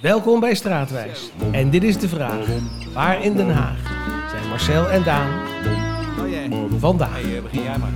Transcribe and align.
Welkom 0.00 0.40
bij 0.40 0.54
Straatwijs. 0.54 1.30
En 1.50 1.70
dit 1.70 1.82
is 1.82 1.98
de 1.98 2.08
vraag. 2.08 2.46
Waar 2.94 3.24
in 3.24 3.36
Den 3.36 3.50
Haag 3.50 3.78
zijn 4.30 4.48
Marcel 4.48 4.90
en 4.90 5.02
Daan 5.02 5.46
vandaag? 6.78 7.22
Hey, 7.22 7.42
begin 7.42 7.62
jij 7.62 7.78
maar. 7.78 7.90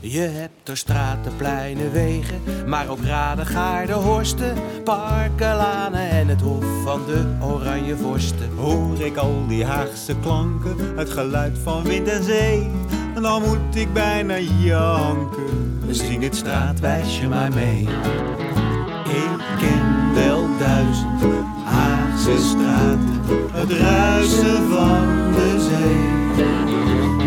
Je 0.00 0.20
hebt 0.20 0.68
er 0.68 0.76
straten, 0.76 1.36
pleinen, 1.36 1.92
wegen, 1.92 2.40
maar 2.66 2.88
ook 2.88 3.04
raden, 3.04 3.46
gaarden, 3.46 3.96
horsten, 3.96 4.54
parken, 4.84 5.56
lanen 5.56 6.08
en 6.08 6.28
het 6.28 6.40
hof 6.40 6.64
van 6.84 7.06
de 7.06 7.36
oranje 7.42 7.96
vorsten. 7.96 8.50
Hoor 8.56 9.00
ik 9.00 9.16
al 9.16 9.46
die 9.48 9.64
Haagse 9.64 10.14
klanken, 10.22 10.96
het 10.96 11.10
geluid 11.10 11.58
van 11.58 11.82
wind 11.82 12.08
en 12.08 12.22
zee. 12.22 12.70
En 13.14 13.22
dan 13.22 13.42
moet 13.42 13.76
ik 13.76 13.92
bijna 13.92 14.38
janken. 14.38 15.78
Misschien 15.86 16.20
dit 16.20 16.36
straatwijsje 16.36 17.28
maar 17.28 17.52
mee. 17.52 17.88
Ik 19.04 19.38
ken 19.58 19.93
duizend 20.84 21.44
Haagse 21.64 22.38
straten, 22.38 23.20
Het 23.52 23.72
ruisen 23.72 24.68
van 24.70 25.32
de 25.32 25.68
zee. 25.68 26.44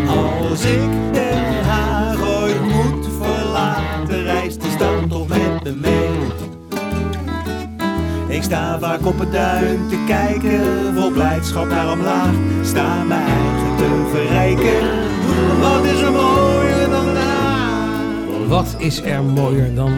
Als 0.07 0.61
ik 0.61 1.13
Den 1.13 1.63
Haag 1.63 2.41
ooit 2.41 2.61
moet 2.61 3.07
verlaten, 3.21 4.23
reist 4.23 4.61
de 4.61 4.69
stad 4.69 5.09
toch 5.09 5.27
met 5.27 5.63
me 5.63 5.75
mee. 5.75 5.95
Ik 8.37 8.43
sta 8.43 8.79
vaak 8.79 9.05
op 9.05 9.19
het 9.19 9.31
duin 9.31 9.87
te 9.89 10.03
kijken, 10.07 10.93
vol 10.95 11.11
blijdschap 11.11 11.67
naar 11.67 11.91
omlaag. 11.91 12.33
Sta 12.63 13.03
mijn 13.03 13.21
eigen 13.21 13.75
te 13.77 14.09
verrijken. 14.11 15.05
Wat 15.59 15.85
is 15.85 16.01
er 16.01 16.11
mooier 16.11 16.89
dan 16.89 17.05
Den 17.05 17.15
Haag? 17.15 18.47
Wat 18.47 18.75
is 18.77 19.01
er 19.01 19.23
mooier 19.23 19.75
dan 19.75 19.91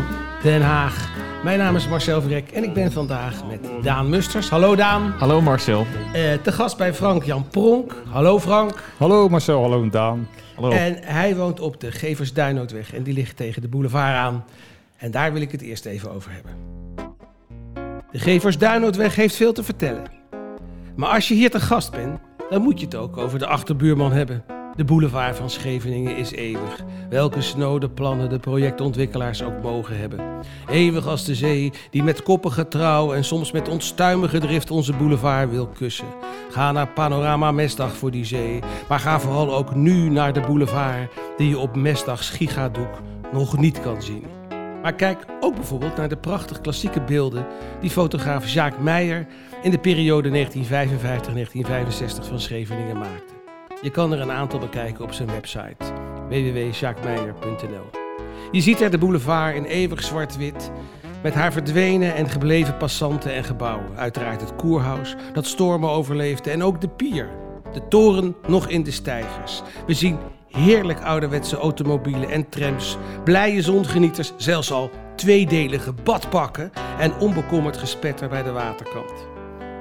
Den 0.43 0.61
Haag? 0.61 1.18
Mijn 1.43 1.59
naam 1.59 1.75
is 1.75 1.87
Marcel 1.87 2.21
Vrek 2.21 2.51
en 2.51 2.63
ik 2.63 2.73
ben 2.73 2.91
vandaag 2.91 3.45
met 3.47 3.59
Daan 3.83 4.09
Musters. 4.09 4.49
Hallo 4.49 4.75
Daan. 4.75 5.13
Hallo 5.17 5.41
Marcel. 5.41 5.85
Eh, 6.13 6.33
te 6.33 6.51
gast 6.51 6.77
bij 6.77 6.93
Frank 6.93 7.23
Jan 7.23 7.47
Pronk. 7.47 7.95
Hallo 8.09 8.39
Frank. 8.39 8.83
Hallo 8.97 9.29
Marcel, 9.29 9.61
hallo 9.61 9.89
Daan. 9.89 10.27
Hallo. 10.55 10.69
En 10.69 10.97
hij 11.01 11.35
woont 11.35 11.59
op 11.59 11.79
de 11.79 11.91
Geversduinootweg 11.91 12.93
en 12.93 13.03
die 13.03 13.13
ligt 13.13 13.37
tegen 13.37 13.61
de 13.61 13.67
boulevard 13.67 14.15
aan. 14.15 14.45
En 14.97 15.11
daar 15.11 15.33
wil 15.33 15.41
ik 15.41 15.51
het 15.51 15.61
eerst 15.61 15.85
even 15.85 16.11
over 16.11 16.31
hebben. 16.31 16.51
De 18.11 18.19
Geversduinootweg 18.19 19.15
heeft 19.15 19.35
veel 19.35 19.53
te 19.53 19.63
vertellen. 19.63 20.03
Maar 20.95 21.09
als 21.09 21.27
je 21.27 21.33
hier 21.33 21.49
te 21.49 21.59
gast 21.59 21.91
bent, 21.91 22.19
dan 22.49 22.61
moet 22.61 22.79
je 22.79 22.85
het 22.85 22.95
ook 22.95 23.17
over 23.17 23.39
de 23.39 23.47
achterbuurman 23.47 24.11
hebben. 24.11 24.43
De 24.79 24.85
boulevard 24.85 25.35
van 25.35 25.49
Scheveningen 25.49 26.17
is 26.17 26.31
eeuwig. 26.31 26.83
Welke 27.09 27.41
snode 27.41 27.89
plannen 27.89 28.29
de 28.29 28.39
projectontwikkelaars 28.39 29.43
ook 29.43 29.61
mogen 29.61 29.99
hebben. 29.99 30.19
Eeuwig 30.69 31.07
als 31.07 31.25
de 31.25 31.35
zee 31.35 31.71
die 31.89 32.03
met 32.03 32.23
koppige 32.23 32.67
trouw 32.67 33.13
en 33.13 33.23
soms 33.23 33.51
met 33.51 33.67
onstuimige 33.67 34.39
drift 34.39 34.71
onze 34.71 34.93
boulevard 34.93 35.49
wil 35.49 35.67
kussen. 35.67 36.07
Ga 36.49 36.71
naar 36.71 36.87
Panorama 36.87 37.51
Mesdag 37.51 37.95
voor 37.95 38.11
die 38.11 38.25
zee, 38.25 38.59
maar 38.89 38.99
ga 38.99 39.19
vooral 39.19 39.55
ook 39.55 39.75
nu 39.75 40.09
naar 40.09 40.33
de 40.33 40.41
boulevard 40.41 41.11
die 41.37 41.49
je 41.49 41.59
op 41.59 41.75
Mesdags 41.75 42.29
gigadoek 42.29 43.01
nog 43.33 43.57
niet 43.57 43.81
kan 43.81 44.01
zien. 44.01 44.23
Maar 44.81 44.93
kijk 44.93 45.25
ook 45.39 45.55
bijvoorbeeld 45.55 45.97
naar 45.97 46.09
de 46.09 46.17
prachtig 46.17 46.61
klassieke 46.61 47.01
beelden 47.01 47.47
die 47.81 47.89
fotograaf 47.89 48.47
Jacques 48.49 48.83
Meijer 48.83 49.27
in 49.61 49.71
de 49.71 49.79
periode 49.79 50.47
1955-1965 50.47 50.49
van 52.27 52.39
Scheveningen 52.39 52.97
maakte. 52.97 53.38
Je 53.81 53.89
kan 53.89 54.11
er 54.11 54.21
een 54.21 54.31
aantal 54.31 54.59
bekijken 54.59 55.03
op 55.03 55.13
zijn 55.13 55.27
website 55.27 55.85
www.jacquesmeijer.nl. 56.27 57.89
Je 58.51 58.61
ziet 58.61 58.81
er 58.81 58.91
de 58.91 58.97
boulevard 58.97 59.55
in 59.55 59.63
eeuwig 59.63 60.03
zwart-wit 60.03 60.71
met 61.23 61.33
haar 61.33 61.51
verdwenen 61.51 62.15
en 62.15 62.29
gebleven 62.29 62.77
passanten 62.77 63.33
en 63.33 63.43
gebouwen. 63.43 63.97
Uiteraard 63.97 64.41
het 64.41 64.55
koerhuis 64.55 65.15
dat 65.33 65.45
stormen 65.45 65.89
overleefde 65.89 66.51
en 66.51 66.63
ook 66.63 66.81
de 66.81 66.89
pier. 66.89 67.29
De 67.73 67.87
toren 67.87 68.35
nog 68.47 68.67
in 68.67 68.83
de 68.83 68.91
stijgers. 68.91 69.61
We 69.87 69.93
zien 69.93 70.17
heerlijk 70.47 71.01
ouderwetse 71.01 71.57
automobielen 71.57 72.29
en 72.29 72.49
trams, 72.49 72.97
blije 73.23 73.61
zongenieters, 73.61 74.33
zelfs 74.37 74.71
al 74.71 74.89
tweedelige 75.15 75.93
badpakken 76.03 76.71
en 76.99 77.13
onbekommerd 77.19 77.77
gespetter 77.77 78.29
bij 78.29 78.43
de 78.43 78.51
waterkant. 78.51 79.38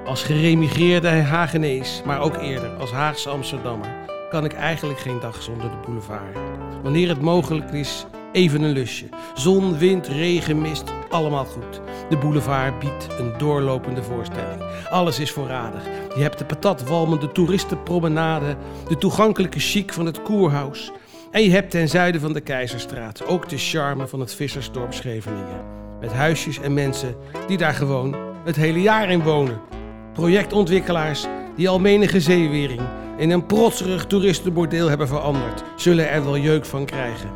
Als 0.09 0.23
geremigreerde 0.23 1.07
Hagenees, 1.07 2.01
maar 2.05 2.21
ook 2.21 2.37
eerder 2.37 2.69
als 2.69 2.91
Haagse 2.91 3.29
Amsterdammer, 3.29 3.87
kan 4.29 4.45
ik 4.45 4.53
eigenlijk 4.53 4.99
geen 4.99 5.19
dag 5.19 5.41
zonder 5.41 5.69
de 5.69 5.77
boulevard. 5.85 6.37
Wanneer 6.83 7.09
het 7.09 7.21
mogelijk 7.21 7.71
is, 7.71 8.05
even 8.31 8.61
een 8.61 8.71
lusje. 8.71 9.09
Zon, 9.33 9.77
wind, 9.77 10.07
regen, 10.07 10.61
mist, 10.61 10.83
allemaal 11.09 11.45
goed. 11.45 11.81
De 12.09 12.17
boulevard 12.17 12.79
biedt 12.79 13.07
een 13.19 13.33
doorlopende 13.37 14.03
voorstelling. 14.03 14.63
Alles 14.89 15.19
is 15.19 15.31
voorradig. 15.31 15.83
Je 16.15 16.21
hebt 16.21 16.37
de 16.37 16.45
patatwalmende 16.45 17.31
toeristenpromenade, 17.31 18.55
de 18.87 18.97
toegankelijke 18.97 19.59
chic 19.59 19.93
van 19.93 20.05
het 20.05 20.21
koerhuis. 20.21 20.91
En 21.31 21.43
je 21.43 21.51
hebt 21.51 21.71
ten 21.71 21.89
zuiden 21.89 22.21
van 22.21 22.33
de 22.33 22.41
Keizerstraat 22.41 23.25
ook 23.25 23.49
de 23.49 23.57
charme 23.57 24.07
van 24.07 24.19
het 24.19 24.35
vissersdorp 24.35 24.93
Scheveningen. 24.93 25.63
Met 25.99 26.13
huisjes 26.13 26.59
en 26.59 26.73
mensen 26.73 27.15
die 27.47 27.57
daar 27.57 27.73
gewoon 27.73 28.15
het 28.43 28.55
hele 28.55 28.81
jaar 28.81 29.09
in 29.09 29.23
wonen. 29.23 29.77
Projectontwikkelaars 30.13 31.25
die 31.55 31.69
al 31.69 31.79
menige 31.79 32.19
zeewering 32.19 32.81
in 33.17 33.29
een 33.29 33.45
protserig 33.45 34.05
toeristenbordeel 34.05 34.89
hebben 34.89 35.07
veranderd, 35.07 35.63
zullen 35.75 36.09
er 36.09 36.23
wel 36.23 36.37
jeuk 36.37 36.65
van 36.65 36.85
krijgen. 36.85 37.29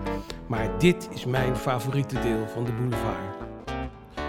Maar 0.47 0.69
dit 0.79 1.09
is 1.13 1.25
mijn 1.25 1.55
favoriete 1.55 2.19
deel 2.19 2.47
van 2.53 2.63
de 2.63 2.71
boulevard. 2.71 3.35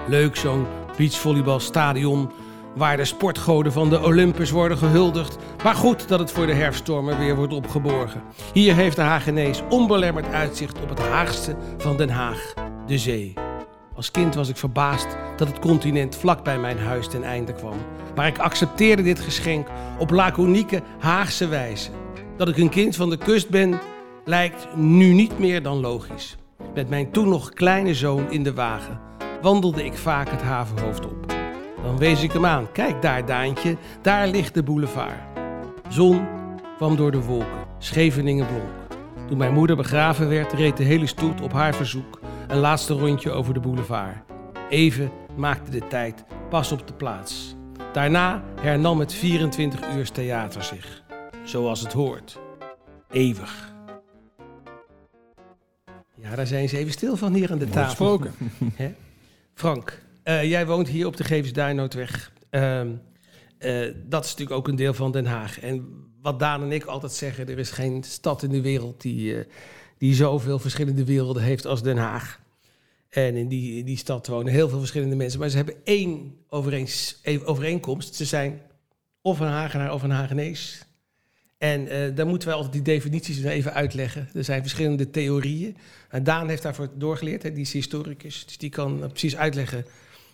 Leuk 0.09 0.37
zo'n 0.37 0.67
beachvolleybalstadion 0.97 2.31
waar 2.75 2.97
de 2.97 3.05
sportgoden 3.05 3.73
van 3.73 3.91
de 3.91 4.03
Olympus 4.03 4.51
worden 4.51 4.79
gehuldigd. 4.79 5.37
Maar 5.65 5.75
goed 5.75 6.09
dat 6.09 6.19
het 6.19 6.31
voor 6.31 6.47
de 6.47 6.55
herfststormen 6.55 7.19
weer 7.19 7.37
wordt 7.37 7.53
opgeborgen. 7.53 8.23
Hier 8.53 8.75
heeft 8.75 8.97
de 8.97 9.03
Hagenees 9.03 9.63
onbelemmerd 9.69 10.33
uitzicht 10.33 10.83
op 10.83 10.89
het 10.89 10.99
Haagste 10.99 11.57
van 11.79 11.97
Den 11.97 12.11
Haag, 12.11 12.55
de 12.87 12.99
zee. 12.99 13.44
Als 13.97 14.11
kind 14.11 14.35
was 14.35 14.49
ik 14.49 14.57
verbaasd 14.57 15.17
dat 15.37 15.49
het 15.49 15.59
continent 15.59 16.17
vlak 16.17 16.45
bij 16.45 16.59
mijn 16.59 16.79
huis 16.79 17.09
ten 17.09 17.23
einde 17.23 17.53
kwam. 17.53 17.77
Maar 18.15 18.27
ik 18.27 18.39
accepteerde 18.39 19.03
dit 19.03 19.21
geschenk 19.21 19.69
op 19.99 20.11
laconieke 20.11 20.83
Haagse 20.99 21.49
wijze. 21.49 21.91
Dat 22.37 22.49
ik 22.49 22.57
een 22.57 22.69
kind 22.69 22.97
van 22.97 23.11
de 23.11 23.17
kust 23.17 23.49
ben, 23.49 23.81
lijkt 24.25 24.77
nu 24.77 25.13
niet 25.13 25.39
meer 25.39 25.63
dan 25.63 25.81
logisch. 25.81 26.37
Met 26.75 26.89
mijn 26.89 27.11
toen 27.11 27.29
nog 27.29 27.51
kleine 27.51 27.95
zoon 27.95 28.31
in 28.31 28.43
de 28.43 28.55
wagen 28.55 29.01
wandelde 29.43 29.85
ik 29.85 29.95
vaak 29.95 30.31
het 30.31 30.43
havenhoofd 30.43 31.07
op. 31.07 31.33
Dan 31.83 31.99
wees 31.99 32.23
ik 32.23 32.33
hem 32.33 32.47
aan. 32.47 32.73
Kijk 32.73 33.03
daar, 33.03 33.27
Daantje, 33.27 33.77
daar 34.03 34.29
ligt 34.29 34.55
de 34.55 34.63
boulevard. 34.63 35.21
Zon 35.89 36.27
kwam 36.77 36.97
door 36.97 37.11
de 37.11 37.23
wolken, 37.23 37.67
Scheveningen 37.79 38.47
blonk. 38.47 38.99
Toen 39.29 39.39
mijn 39.39 39.55
moeder 39.55 39.77
begraven 39.77 40.29
werd, 40.29 40.53
reed 40.53 40.77
de 40.77 40.85
hele 40.85 41.07
stoet 41.07 41.41
op 41.41 41.53
haar 41.53 41.75
verzoek 41.75 42.21
een 42.49 42.59
laatste 42.59 42.95
rondje 42.95 43.31
over 43.31 43.55
de 43.55 43.61
boulevard. 43.61 44.17
Even 44.69 45.11
maakte 45.37 45.71
de 45.71 45.87
tijd 45.87 46.25
pas 46.51 46.73
op 46.73 46.87
de 46.87 46.95
plaats. 46.95 47.55
Daarna 47.93 48.45
hernam 48.61 49.01
het 49.01 49.13
24 49.13 49.95
uur 49.95 50.11
theater 50.11 50.63
zich. 50.63 51.03
Zoals 51.45 51.81
het 51.81 51.93
hoort. 51.93 52.39
Eeuwig. 53.11 53.73
Ja, 56.17 56.35
daar 56.35 56.47
zijn 56.47 56.69
ze 56.69 56.79
even 56.79 56.93
stil 56.93 57.17
van 57.17 57.35
hier 57.35 57.51
aan 57.51 57.59
de 57.59 57.69
tafel. 57.69 57.85
gesproken. 57.85 58.35
Frank, 59.55 60.03
eh, 60.23 60.45
jij 60.45 60.67
woont 60.67 60.89
hier 60.89 61.07
op 61.07 61.17
de 61.17 61.25
Gevensduinootweg. 61.25 62.33
Ehm 62.51 62.89
eh, 63.65 63.95
dat 64.07 64.25
is 64.25 64.31
natuurlijk 64.31 64.59
ook 64.59 64.69
een 64.69 64.77
deel 64.77 64.95
van 64.95 65.13
Den 65.13 65.27
Haag. 65.27 65.61
En 65.61 66.05
wat 66.23 66.39
Daan 66.39 66.63
en 66.63 66.73
ik 66.73 66.85
altijd 66.85 67.13
zeggen, 67.13 67.49
er 67.49 67.59
is 67.59 67.71
geen 67.71 68.03
stad 68.03 68.43
in 68.43 68.51
de 68.51 68.61
wereld 68.61 69.01
die, 69.01 69.39
eh, 69.39 69.45
die 69.99 70.15
zoveel 70.15 70.59
verschillende 70.59 71.05
werelden 71.05 71.43
heeft 71.43 71.67
als 71.67 71.83
Den 71.83 71.97
Haag. 71.97 72.41
En 73.09 73.37
in 73.37 73.49
die, 73.49 73.85
die 73.85 73.97
stad 73.97 74.27
wonen 74.27 74.53
heel 74.53 74.69
veel 74.69 74.79
verschillende 74.79 75.17
mensen. 75.17 75.41
Maar 75.41 75.49
ze 75.49 75.57
hebben 75.57 75.75
één 75.85 76.37
overeenkomst. 77.45 78.15
Ze 78.15 78.25
zijn 78.25 78.61
of 79.23 79.41
een 79.41 79.47
Hagenaar 79.47 79.93
of 79.93 80.03
een 80.03 80.11
Hagenees. 80.11 80.85
En 81.59 81.89
eh, 81.89 82.17
dan 82.17 82.29
moeten 82.29 82.49
wij 82.49 82.57
altijd 82.57 82.75
die 82.75 82.95
definities 82.95 83.43
even 83.43 83.73
uitleggen. 83.73 84.29
Er 84.35 84.45
zijn 84.45 84.61
verschillende 84.61 85.11
theorieën. 85.11 85.77
En 86.09 86.25
Daan 86.25 86.49
heeft 86.49 86.63
daarvoor 86.63 86.89
doorgeleerd. 86.95 87.43
Hè, 87.43 87.53
die 87.53 87.63
is 87.63 87.73
historicus. 87.73 88.45
Dus 88.47 88.59
die 88.59 88.71
kan 88.71 89.03
eh, 89.03 89.09
precies 89.09 89.37
uitleggen 89.37 89.85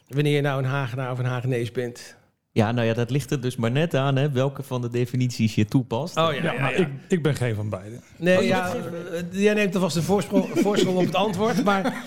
wanneer 0.09 0.35
je 0.35 0.41
nou 0.41 0.63
een 0.63 0.69
Hagenaar 0.69 1.13
of 1.13 1.19
een 1.19 1.25
Hagenees 1.25 1.73
bent. 1.73 2.17
Ja, 2.53 2.73
nou 2.73 2.87
ja, 2.87 2.95
dat 2.95 3.11
ligt 3.11 3.31
er 3.31 3.41
dus 3.41 3.57
maar 3.57 3.71
net 3.71 3.95
aan 3.95 4.17
hè, 4.17 4.31
welke 4.31 4.63
van 4.63 4.81
de 4.81 4.89
definities 4.89 5.55
je 5.55 5.65
toepast. 5.65 6.17
Oh 6.17 6.35
Ja, 6.35 6.53
maar 6.61 6.75
Ik, 6.75 6.89
ik 7.09 7.23
ben 7.23 7.35
geen 7.35 7.55
van 7.55 7.69
beiden. 7.69 8.01
Nee, 8.17 8.47
ja, 8.47 8.75
eh, 8.75 9.23
jij 9.31 9.55
neemt 9.55 9.75
alvast 9.75 9.97
een 9.97 10.03
voorsprong, 10.03 10.47
voorsprong 10.65 10.97
op 10.97 11.05
het 11.05 11.15
antwoord. 11.15 11.65
Maar 11.65 12.05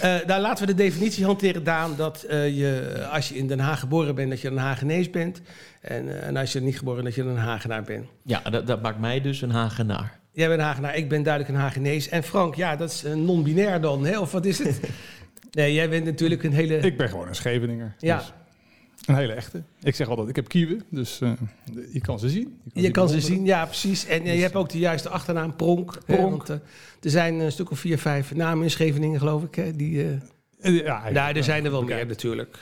eh 0.00 0.16
daar 0.26 0.40
laten 0.40 0.66
we 0.66 0.74
de 0.74 0.82
definitie 0.82 1.24
hanteren, 1.24 1.64
Daan. 1.64 1.94
Dat 1.96 2.22
eh, 2.22 2.56
je, 2.56 3.06
als 3.12 3.28
je 3.28 3.34
in 3.34 3.46
Den 3.46 3.58
Haag 3.58 3.80
geboren 3.80 4.14
bent, 4.14 4.30
dat 4.30 4.40
je 4.40 4.48
een 4.48 4.56
Hagenees 4.56 5.10
bent. 5.10 5.40
En, 5.80 6.08
eh, 6.08 6.26
en 6.26 6.36
als 6.36 6.52
je 6.52 6.60
niet 6.60 6.78
geboren 6.78 7.02
bent, 7.02 7.16
dat 7.16 7.24
je 7.24 7.30
een 7.30 7.36
Hagenaar 7.36 7.82
bent. 7.82 8.06
Ja, 8.24 8.40
dat, 8.50 8.66
dat 8.66 8.82
maakt 8.82 9.00
mij 9.00 9.20
dus 9.20 9.42
een 9.42 9.50
Hagenaar. 9.50 10.18
Jij 10.32 10.48
bent 10.48 10.60
een 10.60 10.66
Hagenaar, 10.66 10.96
ik 10.96 11.08
ben 11.08 11.22
duidelijk 11.22 11.54
een 11.54 11.60
Hagenees. 11.60 12.08
En 12.08 12.22
Frank, 12.22 12.54
ja, 12.54 12.76
dat 12.76 12.90
is 12.90 13.02
een 13.02 13.24
non-binair 13.24 13.80
dan, 13.80 14.04
hè? 14.04 14.18
of 14.18 14.32
wat 14.32 14.44
is 14.44 14.58
het? 14.58 14.80
Nee, 15.50 15.74
jij 15.74 15.88
bent 15.88 16.04
natuurlijk 16.04 16.42
een 16.42 16.52
hele... 16.52 16.76
Ik 16.76 16.96
ben 16.96 17.08
gewoon 17.08 17.28
een 17.28 17.34
Scheveninger. 17.34 17.94
Ja. 17.98 18.16
Dus 18.16 18.32
Een 19.06 19.14
hele 19.14 19.32
echte. 19.32 19.62
Ik 19.82 19.94
zeg 19.94 20.08
altijd, 20.08 20.28
ik 20.28 20.36
heb 20.36 20.48
kieuwen, 20.48 20.82
dus 20.88 21.20
eh, 21.20 21.32
je 21.92 22.00
kan 22.00 22.18
ze 22.18 22.28
zien. 22.28 22.60
Je 22.72 22.90
kan 22.90 23.08
ze 23.08 23.20
zien, 23.20 23.44
ja 23.44 23.64
precies. 23.64 24.06
En 24.06 24.22
eh, 24.22 24.34
je 24.34 24.40
hebt 24.42 24.54
ook 24.54 24.68
de 24.68 24.78
juiste 24.78 25.08
achternaam, 25.08 25.56
Pronk. 25.56 25.98
hè, 26.06 26.16
Pronk. 26.16 26.30
want, 26.46 26.48
eh, 26.50 26.56
er 27.02 27.10
zijn 27.10 27.34
een 27.40 27.52
stuk 27.52 27.70
of 27.70 27.78
vier, 27.78 27.98
vijf 27.98 28.34
namen 28.34 28.64
in 28.64 28.70
Scheveningen, 28.70 29.18
geloof 29.18 29.42
ik. 29.42 29.54
Hè, 29.54 29.76
die, 29.76 29.96
Ja, 30.02 30.18
eigenlijk, 30.62 31.12
nou, 31.12 31.36
er 31.36 31.44
zijn 31.44 31.64
er 31.64 31.70
wel 31.70 31.82
meer 31.82 32.06
natuurlijk. 32.06 32.58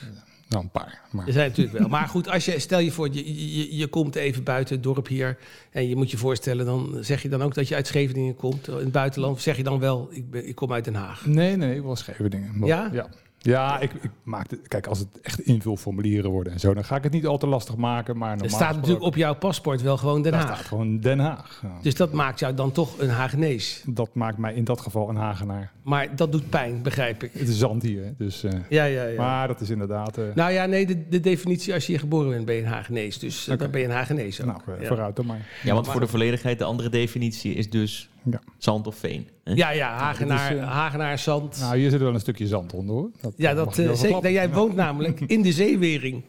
Nou, 0.48 0.62
een 0.64 0.70
paar. 0.70 1.00
Maar 1.10 1.26
Er 1.26 1.32
zijn 1.32 1.48
natuurlijk 1.48 1.78
wel. 1.78 1.88
Maar 1.88 2.08
goed, 2.08 2.28
als 2.28 2.44
je, 2.44 2.58
stel 2.58 2.78
je 2.78 2.90
voor, 2.90 3.08
je, 3.12 3.56
je, 3.56 3.76
je 3.76 3.86
komt 3.86 4.14
even 4.14 4.42
buiten 4.44 4.74
het 4.74 4.84
dorp 4.84 5.06
hier. 5.08 5.38
En 5.70 5.88
je 5.88 5.96
moet 5.96 6.10
je 6.10 6.16
voorstellen, 6.16 6.66
dan 6.66 6.96
zeg 7.00 7.22
je 7.22 7.28
dan 7.28 7.42
ook 7.42 7.54
dat 7.54 7.68
je 7.68 7.74
uit 7.74 7.86
Scheveningen 7.86 8.34
komt, 8.34 8.68
in 8.68 8.74
het 8.74 8.92
buitenland. 8.92 9.40
Zeg 9.40 9.56
je 9.56 9.62
dan 9.62 9.78
wel, 9.78 10.08
ik, 10.10 10.30
ben, 10.30 10.48
ik 10.48 10.54
kom 10.54 10.72
uit 10.72 10.84
Den 10.84 10.94
Haag. 10.94 11.26
Nee, 11.26 11.56
nee, 11.56 11.76
ik 11.76 11.82
was 11.82 11.98
Scheveningen. 11.98 12.58
Maar- 12.58 12.68
Ja? 12.68 12.88
Ja. 12.92 13.08
Ja, 13.40 13.78
ik, 13.80 13.92
ik 13.92 14.10
maakte. 14.22 14.56
Kijk, 14.68 14.86
als 14.86 14.98
het 14.98 15.08
echt 15.22 15.40
invulformulieren 15.40 16.30
worden 16.30 16.52
en 16.52 16.60
zo, 16.60 16.74
dan 16.74 16.84
ga 16.84 16.96
ik 16.96 17.02
het 17.02 17.12
niet 17.12 17.26
al 17.26 17.38
te 17.38 17.46
lastig 17.46 17.76
maken. 17.76 18.16
Maar 18.16 18.28
normaal 18.28 18.44
Er 18.46 18.50
staat 18.54 18.74
natuurlijk 18.76 19.04
op 19.04 19.16
jouw 19.16 19.34
paspoort 19.34 19.82
wel 19.82 19.96
gewoon 19.96 20.22
Den 20.22 20.32
Daar 20.32 20.40
Haag. 20.40 20.54
staat 20.56 20.66
gewoon 20.66 21.00
Den 21.00 21.18
Haag. 21.18 21.60
Ja. 21.62 21.72
Dus 21.82 21.94
dat 21.94 22.12
maakt 22.12 22.38
jou 22.38 22.54
dan 22.54 22.72
toch 22.72 22.98
een 22.98 23.08
Hagenees. 23.10 23.82
Dat 23.86 24.14
maakt 24.14 24.38
mij 24.38 24.54
in 24.54 24.64
dat 24.64 24.80
geval 24.80 25.08
een 25.08 25.16
Hagenaar. 25.16 25.72
Maar 25.82 26.16
dat 26.16 26.32
doet 26.32 26.48
pijn, 26.50 26.82
begrijp 26.82 27.22
ik. 27.22 27.30
Het 27.32 27.48
is 27.48 27.58
zand 27.58 27.82
hier, 27.82 28.04
hè, 28.04 28.10
dus. 28.18 28.44
eh, 28.44 28.52
Ja, 28.68 28.84
ja, 28.84 29.04
ja. 29.04 29.16
Maar 29.22 29.48
dat 29.48 29.60
is 29.60 29.70
inderdaad. 29.70 30.18
eh, 30.18 30.24
Nou 30.34 30.52
ja, 30.52 30.66
nee, 30.66 30.86
de, 30.86 31.08
de 31.08 31.20
definitie 31.20 31.74
als 31.74 31.86
je 31.86 31.92
hier 31.92 32.00
geboren 32.00 32.30
bent, 32.30 32.44
ben 32.44 32.54
je 32.54 32.60
een 32.62 32.66
Hagenees. 32.68 33.18
Dus 33.18 33.48
eh, 33.48 33.58
dan 33.58 33.70
ben 33.70 33.80
je 33.80 33.86
een 33.86 33.92
Hagenees 33.92 34.40
ook. 34.40 34.46
nou, 34.46 34.60
ja. 34.80 34.86
vooruit 34.86 35.16
dan 35.16 35.26
maar. 35.26 35.46
Ja, 35.64 35.72
want 35.72 35.82
Maar- 35.84 35.92
voor 35.94 36.04
de 36.04 36.10
volledigheid, 36.10 36.58
de 36.58 36.64
andere 36.64 36.88
definitie 36.88 37.54
is 37.54 37.70
dus 37.70 38.08
Ja. 38.30 38.40
zand 38.58 38.86
of 38.86 38.96
veen. 38.96 39.28
hè? 39.44 39.52
ja, 39.52 39.70
ja, 39.70 39.96
Hagenaar, 39.96 40.52
is, 40.52 40.58
eh, 40.58 40.70
Hagenaar, 40.70 41.18
Zand. 41.18 41.58
Nou, 41.60 41.78
hier 41.78 41.90
zit 41.90 42.00
wel 42.00 42.14
een 42.14 42.20
stukje 42.20 42.46
zand 42.46 42.72
onder 42.72 42.94
hoor. 42.96 43.10
Dat, 43.20 43.32
ja, 43.36 43.54
dat, 43.54 43.78
eh, 43.78 43.92
zeker. 43.94 44.30
jij 44.30 44.50
woont 44.50 44.74
namelijk 44.74 45.20
in 45.20 45.42
de 45.42 45.52
Zeewering. 45.52 46.22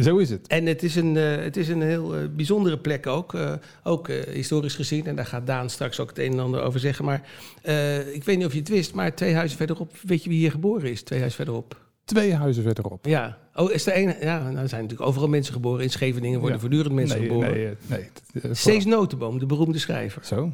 Zo 0.00 0.16
is 0.16 0.30
het. 0.30 0.46
En 0.46 0.66
het 0.66 0.82
is 0.82 0.96
een, 0.96 1.16
eh, 1.16 1.36
het 1.36 1.56
is 1.56 1.68
een 1.68 1.82
heel 1.82 2.14
bijzondere 2.36 2.78
plek 2.78 3.06
ook. 3.06 3.34
eh, 3.34 3.52
ook 3.84 4.08
eh, 4.08 4.34
historisch 4.34 4.74
gezien. 4.74 5.06
En 5.06 5.16
daar 5.16 5.26
gaat 5.26 5.46
Daan 5.46 5.70
straks 5.70 6.00
ook 6.00 6.08
het 6.08 6.18
een 6.18 6.32
en 6.32 6.38
ander 6.38 6.62
over 6.62 6.80
zeggen. 6.80 7.04
Maar 7.04 7.22
eh, 7.62 8.14
ik 8.14 8.24
weet 8.24 8.36
niet 8.36 8.46
of 8.46 8.52
je 8.52 8.58
het 8.58 8.68
wist, 8.68 8.94
maar 8.94 9.14
twee 9.14 9.34
huizen 9.34 9.56
verderop. 9.56 9.92
Weet 10.02 10.22
je 10.24 10.28
wie 10.28 10.38
hier 10.38 10.50
geboren 10.50 10.90
is? 10.90 11.02
Twee 11.02 11.18
huizen 11.18 11.36
verderop. 11.44 11.80
Twee 12.04 12.34
huizen 12.34 12.62
verderop. 12.62 13.06
Ja. 13.06 13.38
Oh, 13.54 13.70
is 13.72 13.86
er 13.86 13.92
één? 13.92 14.16
Ja, 14.20 14.42
nou, 14.42 14.56
er 14.56 14.68
zijn 14.68 14.82
natuurlijk 14.82 15.08
overal 15.08 15.28
mensen 15.28 15.52
geboren. 15.52 15.82
In 15.82 15.90
Scheveningen 15.90 16.38
worden 16.40 16.54
Ja. 16.56 16.60
voortdurend 16.62 16.94
mensen 16.94 17.18
nee, 17.18 17.28
geboren. 17.28 17.52
Nee, 17.54 18.08
nee. 18.42 18.54
Cees 18.54 18.84
Notenboom, 18.84 19.38
de 19.38 19.46
beroemde 19.46 19.78
schrijver. 19.78 20.24
Zo, 20.24 20.52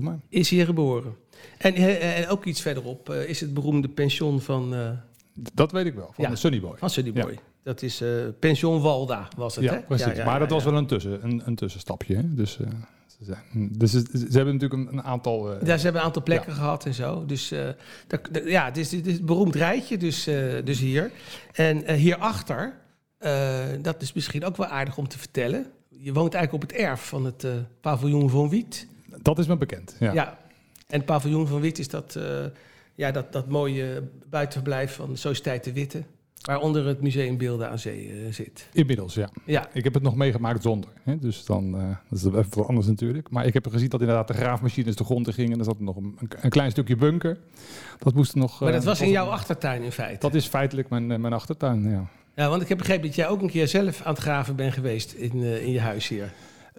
doe 0.00 0.04
maar. 0.10 0.18
is 0.28 0.50
hier 0.50 0.64
geboren. 0.64 1.16
En, 1.58 1.74
eh, 1.74 2.18
en 2.18 2.28
ook 2.28 2.44
iets 2.44 2.60
verderop 2.60 3.10
eh, 3.10 3.28
is 3.28 3.40
het 3.40 3.54
beroemde 3.54 3.88
pension 3.88 4.40
van, 4.40 4.74
eh 4.74 4.90
Dat 5.54 5.72
weet 5.72 5.86
ik 5.86 5.94
wel, 5.94 6.10
van 6.12 6.24
Ja. 6.24 6.30
de 6.30 6.36
Sunny 6.36 6.60
Boy. 6.60 6.76
van 6.78 6.90
Sunny 6.90 7.12
Boy. 7.12 7.38
Dat 7.62 7.82
is 7.82 8.00
eh, 8.00 8.08
pension 8.38 8.80
Walda, 8.80 9.28
was 9.36 9.54
het, 9.56 9.64
Ja, 9.64 9.72
hè? 9.72 9.80
precies. 9.80 10.16
Ja, 10.16 10.24
maar 10.24 10.38
dat 10.38 10.50
was 10.50 10.64
wel 10.64 10.74
een, 10.76 10.86
tussen, 10.86 11.24
een, 11.24 11.42
een 11.44 11.54
tussenstapje. 11.54 12.16
Hè? 12.16 12.34
Dus, 12.34 12.52
ze, 13.06 13.24
zijn, 13.24 13.68
dus 13.78 13.90
ze, 13.90 14.00
ze 14.12 14.36
hebben 14.36 14.54
natuurlijk 14.58 14.72
een, 14.90 14.92
een 14.98 15.02
aantal... 15.02 15.52
eh, 15.52 15.66
Ja, 15.66 15.76
ze 15.76 15.82
hebben 15.82 16.00
een 16.00 16.06
aantal 16.06 16.22
plekken 16.22 16.52
gehad 16.52 16.86
en 16.86 16.94
zo. 16.94 17.26
Dus 17.26 17.52
dat, 18.06 18.20
ja, 18.44 18.64
het 18.64 18.76
is, 18.76 18.92
het 18.92 19.06
is 19.06 19.18
een 19.18 19.24
beroemd 19.26 19.54
rijtje 19.54 19.96
dus, 19.98 20.24
dus 20.64 20.78
hier. 20.80 21.10
En 21.52 21.94
hierachter, 21.94 22.78
dat 23.82 24.02
is 24.02 24.12
misschien 24.12 24.44
ook 24.44 24.56
wel 24.56 24.66
aardig 24.66 24.96
om 24.98 25.08
te 25.08 25.18
vertellen. 25.18 25.66
Je 25.88 26.12
woont 26.12 26.34
eigenlijk 26.34 26.64
op 26.64 26.70
het 26.70 26.80
erf 26.80 27.00
van 27.08 27.24
het 27.24 27.46
paviljoen 27.80 28.30
van 28.30 28.48
Wiet. 28.48 28.86
Dat 29.26 29.38
is 29.38 29.46
me 29.46 29.56
bekend. 29.56 29.96
Ja. 29.98 30.12
Ja. 30.12 30.38
En 30.86 30.96
het 30.96 31.04
paviljoen 31.04 31.46
van 31.46 31.60
Wiet 31.60 31.78
is 31.78 31.88
dat, 31.88 32.16
eh, 32.16 32.44
ja, 32.94 33.10
dat, 33.10 33.32
dat 33.32 33.48
mooie 33.48 34.02
buitenverblijf 34.30 34.94
van 34.94 35.10
de 35.10 35.16
Sociëteit 35.16 35.64
de 35.64 35.72
Witte. 35.72 36.02
Waaronder 36.40 36.86
het 36.86 37.00
Museum 37.00 37.36
Beelden 37.36 37.70
aan 37.70 37.78
Zee 37.78 38.10
eh, 38.10 38.32
zit. 38.32 38.68
Inmiddels, 38.72 39.14
ja. 39.14 39.28
Ja, 39.44 39.68
Ik 39.72 39.84
heb 39.84 39.94
het 39.94 40.02
nog 40.02 40.16
meegemaakt 40.16 40.62
zonder. 40.62 40.90
Hè? 41.02 41.18
Dus 41.18 41.44
dan 41.44 41.76
eh, 41.78 41.88
dat 42.08 42.18
is 42.18 42.24
even 42.24 42.58
wat 42.58 42.68
anders 42.68 42.86
natuurlijk. 42.86 43.30
Maar 43.30 43.46
ik 43.46 43.54
heb 43.54 43.66
gezien 43.66 43.88
dat 43.88 44.00
inderdaad 44.00 44.28
de 44.28 44.34
graafmachines 44.34 44.96
de 44.96 45.04
grond 45.04 45.26
in 45.26 45.32
gingen. 45.32 45.58
Er 45.58 45.64
zat 45.64 45.80
nog 45.80 45.96
een, 45.96 46.18
een 46.40 46.50
klein 46.50 46.70
stukje 46.70 46.96
bunker. 46.96 47.38
Dat 47.98 48.14
moest 48.14 48.34
nog... 48.34 48.60
maar 48.60 48.72
dat 48.72 48.84
was 48.84 49.00
in 49.00 49.10
jouw 49.10 49.26
achtertuin 49.26 49.82
in 49.82 49.92
feite. 49.92 50.20
Dat 50.20 50.34
is 50.34 50.46
feitelijk 50.46 50.88
mijn, 50.88 51.06
mijn 51.06 51.32
achtertuin, 51.32 51.90
ja. 51.90 52.08
Ja, 52.34 52.48
want 52.48 52.62
ik 52.62 52.68
heb 52.68 52.78
begrepen 52.78 53.06
dat 53.06 53.14
jij 53.14 53.28
ook 53.28 53.42
een 53.42 53.50
keer 53.50 53.68
zelf 53.68 54.02
aan 54.02 54.12
het 54.12 54.22
graven 54.22 54.56
bent 54.56 54.72
geweest 54.72 55.12
in, 55.12 55.42
in 55.42 55.72
je 55.72 55.80
huis 55.80 56.08
hier. 56.08 56.32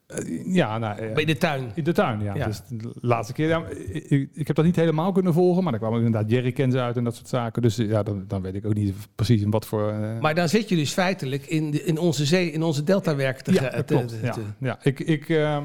Eh, 0.07 0.53
ja, 0.53 0.77
nou... 0.77 0.99
eh, 0.99 1.13
Bij 1.13 1.25
de 1.25 1.37
tuin. 1.37 1.71
In 1.75 1.83
de 1.83 1.91
tuin, 1.93 2.21
ja. 2.21 2.35
Ja. 2.35 2.45
Dus 2.45 2.61
de 2.69 2.91
laatste 3.01 3.33
keer, 3.33 3.47
ja, 3.47 3.63
ik, 3.91 4.29
ik 4.33 4.47
heb 4.47 4.55
dat 4.55 4.65
niet 4.65 4.75
helemaal 4.75 5.11
kunnen 5.11 5.33
volgen, 5.33 5.63
maar 5.63 5.73
er 5.73 5.79
kwamen 5.79 5.97
inderdaad 6.05 6.31
jerrycans 6.31 6.75
uit 6.75 6.97
en 6.97 7.03
dat 7.03 7.15
soort 7.15 7.27
zaken. 7.27 7.61
Dus 7.61 7.77
eh, 7.77 7.89
ja, 7.89 8.03
dan, 8.03 8.23
dan 8.27 8.41
weet 8.41 8.55
ik 8.55 8.65
ook 8.65 8.73
niet 8.73 8.95
precies 9.15 9.41
in 9.41 9.49
wat 9.49 9.65
voor... 9.65 9.93
Maar 10.21 10.35
dan 10.35 10.49
zit 10.49 10.69
je 10.69 10.75
dus 10.75 10.91
feitelijk 10.93 11.45
in, 11.45 11.71
de, 11.71 11.83
in 11.83 11.97
onze 11.97 12.25
zee, 12.25 12.51
in 12.51 12.63
onze 12.63 12.83
deltawerken 12.83 13.43
te, 13.43 13.53
ja, 13.53 13.69
te- 13.69 13.83
klopt. 13.83 14.07
te- 14.09 14.19
ja, 14.21 14.35
ja. 14.59 14.79
Ik, 14.81 14.99
ik, 14.99 15.29
ehm, 15.29 15.63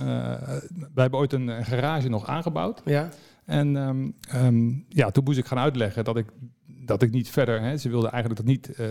eh, 0.00 0.04
wij 0.94 1.02
hebben 1.02 1.18
ooit 1.20 1.32
een, 1.32 1.48
een 1.48 1.64
garage 1.64 2.08
nog 2.08 2.26
aangebouwd. 2.26 2.82
ja. 2.84 3.08
En 3.44 3.76
ehm, 3.76 4.10
ehm, 4.30 4.68
ja, 4.88 5.10
toen 5.10 5.24
moest 5.24 5.38
ik 5.38 5.46
gaan 5.46 5.58
uitleggen 5.58 6.04
dat 6.04 6.16
ik, 6.16 6.26
dat 6.86 7.02
ik 7.02 7.10
niet 7.10 7.28
verder... 7.28 7.60
Hè, 7.60 7.76
ze 7.76 7.88
wilden 7.88 8.10
eigenlijk 8.12 8.42
dat 8.42 8.50
niet 8.50 8.74
eh, 8.74 8.86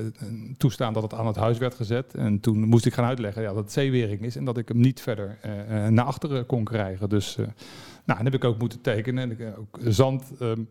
toestaan 0.58 0.94
dat 0.94 1.04
het 1.04 1.14
aan 1.14 1.28
het 1.28 1.36
huis 1.36 1.58
werd 1.58 1.76
gezet. 1.76 2.14
En 2.14 2.40
toen 2.40 2.60
moest 2.60 2.86
ik 2.86 2.94
gaan 2.94 3.06
uitleggen 3.06 3.42
ja, 3.42 3.54
dat 3.54 3.64
het 3.64 3.72
zeewering 3.72 4.22
is... 4.22 4.36
en 4.36 4.46
dat 4.46 4.58
ik 4.58 4.68
hem 4.68 4.80
niet 4.80 5.02
verder 5.02 5.38
eh, 5.42 5.86
eh, 5.86 5.92
naar 5.92 6.06
achteren 6.06 6.46
kon 6.46 6.64
krijgen. 6.64 7.10
Dus 7.10 7.36
nou, 7.36 8.18
dan 8.18 8.24
heb 8.24 8.34
ik 8.34 8.44
ook 8.44 8.60
moeten 8.60 8.82
tekenen. 8.82 9.24
En 9.24 9.32
ik 9.32 9.58
ook 9.58 9.80
zand 9.84 10.32
ehm, 10.40 10.62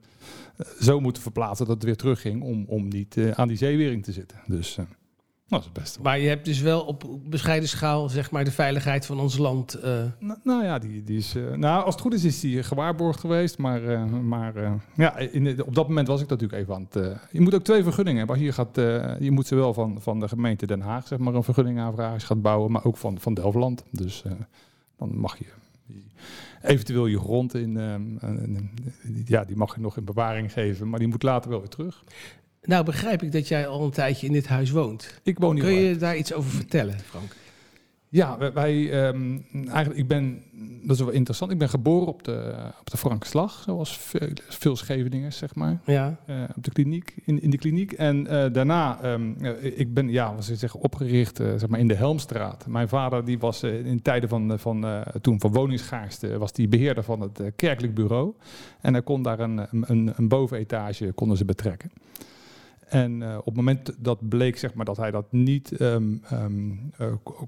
zo 0.80 1.00
moeten 1.00 1.22
verplaatsen 1.22 1.66
dat 1.66 1.74
het 1.74 1.84
weer 1.84 1.96
terugging... 1.96 2.42
om, 2.42 2.64
om 2.66 2.88
niet 2.88 3.18
aan 3.34 3.48
die 3.48 3.56
zeewering 3.56 4.04
te 4.04 4.12
zitten. 4.12 4.38
Dus... 4.46 4.78
Dat 5.46 5.58
is 5.58 5.64
het 5.64 5.74
beste. 5.74 6.00
Maar 6.02 6.18
je 6.18 6.28
hebt 6.28 6.44
dus 6.44 6.60
wel 6.60 6.80
op 6.80 7.04
bescheiden 7.24 7.68
schaal 7.68 8.08
zeg 8.08 8.30
maar, 8.30 8.44
de 8.44 8.50
veiligheid 8.50 9.06
van 9.06 9.20
ons 9.20 9.38
land. 9.38 9.76
Uh... 9.76 9.82
Nou, 10.18 10.38
nou, 10.42 10.64
ja, 10.64 10.78
die, 10.78 11.02
die 11.02 11.18
is. 11.18 11.36
Uh, 11.36 11.52
nou, 11.52 11.84
als 11.84 11.94
het 11.94 12.02
goed 12.02 12.14
is, 12.14 12.24
is 12.24 12.40
die 12.40 12.62
gewaarborgd 12.62 13.20
geweest. 13.20 13.58
Maar, 13.58 13.82
uh, 13.82 14.04
maar 14.04 14.80
ja, 14.96 15.16
in 15.18 15.44
de, 15.44 15.66
op 15.66 15.74
dat 15.74 15.88
moment 15.88 16.08
was 16.08 16.22
ik 16.22 16.28
natuurlijk 16.28 16.60
even 16.62 16.74
aan 16.74 16.86
het. 16.90 17.18
je 17.30 17.40
moet 17.40 17.54
ook 17.54 17.64
twee 17.64 17.82
vergunningen 17.82 18.18
hebben. 18.18 18.36
Als 18.36 18.44
je 18.44 18.52
gaat, 18.52 18.76
je 19.22 19.30
moet 19.30 19.46
zowel 19.46 19.74
van, 19.74 20.00
van 20.00 20.20
de 20.20 20.28
gemeente 20.28 20.66
Den 20.66 20.80
Haag 20.80 21.06
zeg 21.06 21.18
maar, 21.18 21.34
een 21.34 21.42
vergunning 21.42 21.78
aanvragen 21.78 22.12
als 22.12 22.22
je 22.22 22.28
gaat 22.28 22.42
bouwen, 22.42 22.72
maar 22.72 22.84
ook 22.84 22.96
van, 22.96 23.20
van 23.20 23.34
Delftland. 23.34 23.84
Dus 23.90 24.22
dan 24.98 25.16
mag 25.16 25.38
je 25.38 25.46
eventueel 26.62 27.06
je 27.06 27.18
grond 27.18 27.54
in. 27.54 27.78
ja, 29.24 29.44
die 29.44 29.56
mag 29.56 29.74
je 29.74 29.80
nog 29.80 29.96
in 29.96 30.04
bewaring 30.04 30.52
geven, 30.52 30.88
maar 30.88 30.98
die 30.98 31.08
moet 31.08 31.22
later 31.22 31.50
wel 31.50 31.58
weer 31.58 31.68
terug. 31.68 32.04
Nou 32.64 32.84
begrijp 32.84 33.22
ik 33.22 33.32
dat 33.32 33.48
jij 33.48 33.66
al 33.66 33.84
een 33.84 33.90
tijdje 33.90 34.26
in 34.26 34.32
dit 34.32 34.46
huis 34.46 34.70
woont. 34.70 35.20
Ik 35.22 35.38
woon 35.38 35.54
hier. 35.54 35.64
Kun 35.64 35.74
je 35.74 35.96
daar 35.96 36.16
iets 36.16 36.32
over 36.32 36.50
vertellen, 36.50 37.00
Frank? 37.00 37.36
Ja, 38.08 38.52
wij, 38.52 39.06
um, 39.06 39.46
eigenlijk, 39.52 39.96
ik 39.96 40.08
ben, 40.08 40.42
dat 40.82 40.96
is 40.96 41.02
wel 41.02 41.10
interessant, 41.10 41.50
ik 41.50 41.58
ben 41.58 41.68
geboren 41.68 42.06
op 42.06 42.24
de, 42.24 42.54
op 42.80 42.90
de 42.90 42.96
Frankslag, 42.96 43.62
zoals 43.64 43.98
veel, 43.98 44.28
veel 44.48 44.76
Scheveningers, 44.76 45.36
zeg 45.36 45.54
maar. 45.54 45.80
Ja. 45.84 46.16
Uh, 46.30 46.42
op 46.56 46.64
de 46.64 46.70
kliniek, 46.72 47.14
in, 47.24 47.42
in 47.42 47.50
de 47.50 47.58
kliniek. 47.58 47.92
En 47.92 48.16
uh, 48.24 48.44
daarna, 48.52 49.04
um, 49.04 49.36
uh, 49.40 49.78
ik 49.78 49.94
ben, 49.94 50.08
ja, 50.08 50.34
wat 50.34 50.44
ze 50.44 50.56
zeggen, 50.56 50.80
opgericht, 50.80 51.36
zeg 51.36 51.68
maar, 51.68 51.80
in 51.80 51.88
de 51.88 51.94
Helmstraat. 51.94 52.66
Mijn 52.66 52.88
vader, 52.88 53.24
die 53.24 53.38
was 53.38 53.62
in 53.62 54.02
tijden 54.02 54.28
van, 54.28 54.58
van 54.58 55.04
toen 55.20 55.40
van 55.40 55.52
woningschaarste, 55.52 56.38
was 56.38 56.52
die 56.52 56.68
beheerder 56.68 57.02
van 57.02 57.20
het 57.20 57.40
kerkelijk 57.56 57.94
bureau. 57.94 58.34
En 58.80 58.92
hij 58.92 59.02
kon 59.02 59.22
daar 59.22 59.40
een, 59.40 59.66
een, 59.70 60.12
een 60.16 60.28
bovenetage, 60.28 61.12
konden 61.12 61.36
ze 61.36 61.44
betrekken. 61.44 61.90
En 62.88 63.20
uh, 63.20 63.36
op 63.38 63.44
het 63.44 63.54
moment 63.54 63.94
dat 63.98 64.28
bleek 64.28 64.58
zeg 64.58 64.74
maar, 64.74 64.84
dat 64.84 64.96
hij 64.96 65.10
dat 65.10 65.32
niet. 65.32 65.80
Um, 65.80 66.22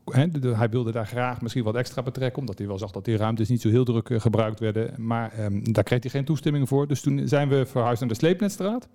he, 0.04 0.30
de, 0.30 0.56
hij 0.56 0.68
wilde 0.68 0.92
daar 0.92 1.06
graag 1.06 1.40
misschien 1.40 1.64
wat 1.64 1.74
extra 1.74 2.02
betrekken, 2.02 2.40
omdat 2.40 2.58
hij 2.58 2.66
wel 2.66 2.78
zag 2.78 2.90
dat 2.90 3.04
die 3.04 3.16
ruimtes 3.16 3.48
niet 3.48 3.60
zo 3.60 3.68
heel 3.68 3.84
druk 3.84 4.08
uh, 4.08 4.20
gebruikt 4.20 4.60
werden. 4.60 4.94
Maar 4.96 5.44
um, 5.44 5.72
daar 5.72 5.84
kreeg 5.84 6.02
hij 6.02 6.10
geen 6.10 6.24
toestemming 6.24 6.68
voor. 6.68 6.86
Dus 6.86 7.00
toen 7.00 7.28
zijn 7.28 7.48
we 7.48 7.66
verhuisd 7.66 8.00
naar 8.00 8.08
de 8.08 8.14
Sleepnetstraat. 8.14 8.88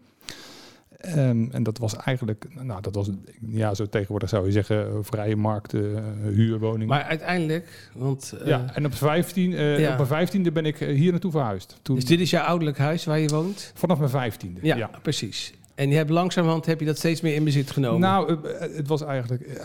En 1.02 1.64
dat 1.64 1.78
was 1.78 1.96
eigenlijk, 1.96 2.48
nou, 2.64 2.82
dat 2.82 2.96
was, 2.96 3.10
ja, 3.48 3.74
zo 3.74 3.86
tegenwoordig 3.86 4.30
zou 4.30 4.46
je 4.46 4.52
zeggen, 4.52 5.06
vrije 5.06 5.36
markt, 5.36 5.74
uh, 5.74 6.00
huurwoning. 6.24 6.90
Maar 6.90 7.04
uiteindelijk, 7.04 7.90
want... 7.94 8.34
Ja, 8.46 8.66
en 8.74 8.86
op, 8.86 8.94
15, 8.94 9.52
uh, 9.52 9.80
ja. 9.80 10.00
op 10.00 10.10
mijn 10.10 10.28
15e 10.28 10.54
ben 10.54 10.66
ik 10.66 10.78
hier 10.78 11.12
naartoe 11.12 11.32
verhuisd. 11.32 11.80
Toen, 11.82 11.96
dus 11.96 12.06
dit 12.06 12.20
is 12.20 12.30
jouw 12.30 12.44
ouderlijk 12.44 12.78
huis 12.78 13.06
waar 13.06 13.20
je 13.20 13.28
woont? 13.28 13.72
Vanaf 13.76 14.12
mijn 14.12 14.32
15e, 14.32 14.62
ja, 14.62 14.76
ja. 14.76 14.90
precies. 15.02 15.54
En 15.76 15.90
je 15.90 15.96
hebt 15.96 16.10
langzamerhand 16.10 16.66
heb 16.66 16.80
je 16.80 16.86
dat 16.86 16.98
steeds 16.98 17.22
meer 17.22 17.36
in 17.36 17.44
bezit 17.44 17.72
genomen? 17.72 18.00
Nou, 18.00 18.38
het 18.58 18.88
was 18.88 19.02
eigenlijk 19.02 19.60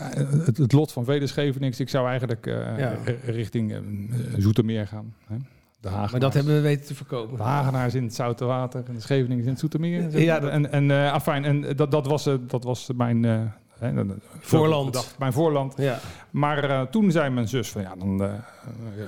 het, 0.45 0.57
het 0.57 0.71
lot 0.71 0.91
van 0.91 1.05
vele 1.05 1.27
Schevenings. 1.27 1.79
Ik 1.79 1.89
zou 1.89 2.07
eigenlijk 2.07 2.45
uh, 2.45 2.77
ja. 2.77 2.97
richting 3.25 3.71
uh, 3.71 3.77
Zoetermeer 4.37 4.87
gaan. 4.87 5.13
Hè? 5.27 5.35
De 5.79 5.89
maar 5.89 6.19
dat 6.19 6.33
hebben 6.33 6.53
we 6.53 6.61
weten 6.61 6.85
te 6.85 6.95
voorkomen. 6.95 7.37
De 7.37 7.43
Hagenaars 7.43 7.95
in 7.95 8.03
het 8.03 8.15
Zoute 8.15 8.45
Water 8.45 8.83
en 8.87 8.93
de 8.93 8.99
Schevenings 8.99 9.43
in 9.43 9.49
het 9.49 9.59
Zoetermeer. 9.59 10.19
Ja, 10.19 10.39
dat... 10.39 10.49
En, 10.49 10.71
en 10.71 10.89
uh, 10.89 11.11
afijn, 11.11 11.45
en 11.45 11.75
dat, 11.75 11.91
dat, 11.91 12.07
was, 12.07 12.23
dat 12.47 12.63
was 12.63 12.89
mijn, 12.95 13.25
Hè, 13.79 14.03
Voorland. 14.39 15.15
mijn 15.19 15.33
voorland. 15.33 15.73
Ja. 15.77 15.99
Maar 16.31 16.63
eh, 16.69 16.81
toen 16.81 17.11
zei 17.11 17.29
mijn 17.29 17.47
zus 17.47 17.69
van 17.69 17.81
ja, 17.81 17.95
dan 17.95 18.23
eh, 18.23 18.33
eh, 18.33 18.39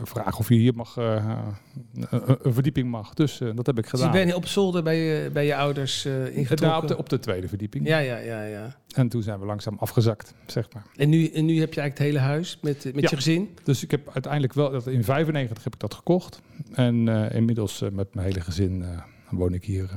vraag 0.03 0.39
of 0.39 0.49
je 0.49 0.55
hier 0.55 0.73
mag, 0.75 0.95
een, 0.95 2.53
verdieping 2.53 2.89
mag. 2.89 3.13
Dus 3.13 3.37
dat 3.55 3.65
heb 3.65 3.77
ik 3.77 3.83
Dus 3.83 3.89
gedaan. 3.99 4.17
je 4.17 4.25
bent 4.25 4.33
op 4.37 4.45
zolder 4.45 4.83
bij 4.83 4.97
je, 4.97 5.29
bij 5.31 5.45
je 5.45 5.55
ouders 5.55 6.05
eh 6.05 6.23
Ja, 6.23 6.31
ingetrokken? 6.31 6.81
op, 6.81 6.87
de, 6.87 6.97
op 6.97 7.09
de 7.09 7.19
tweede 7.19 7.47
verdieping. 7.47 7.87
Ja, 7.87 7.97
ja, 7.97 8.17
ja, 8.17 8.43
ja. 8.43 8.75
En 8.95 9.09
toen 9.09 9.21
zijn 9.23 9.39
we 9.39 9.45
langzaam 9.45 9.75
afgezakt, 9.79 10.33
zeg 10.45 10.67
maar. 10.73 10.83
En 10.95 11.09
nu, 11.09 11.27
en 11.27 11.45
nu 11.45 11.59
heb 11.59 11.73
je 11.73 11.79
eigenlijk 11.81 11.97
het 11.97 12.07
hele 12.07 12.19
huis 12.19 12.57
met, 12.61 12.83
met 12.85 12.93
Ja. 13.03 13.07
je 13.09 13.15
gezin? 13.15 13.49
Dus 13.63 13.83
ik 13.83 13.91
heb 13.91 14.09
uiteindelijk 14.13 14.53
wel, 14.53 14.71
dat 14.71 14.87
in 14.87 15.03
95 15.03 15.63
heb 15.63 15.73
ik 15.73 15.79
dat 15.79 15.93
gekocht. 15.93 16.41
En 16.73 17.07
inmiddels 17.33 17.83
met 17.91 18.13
mijn 18.15 18.27
hele 18.27 18.41
gezin 18.41 18.85
woon 19.29 19.53
ik 19.53 19.65
hier. 19.65 19.89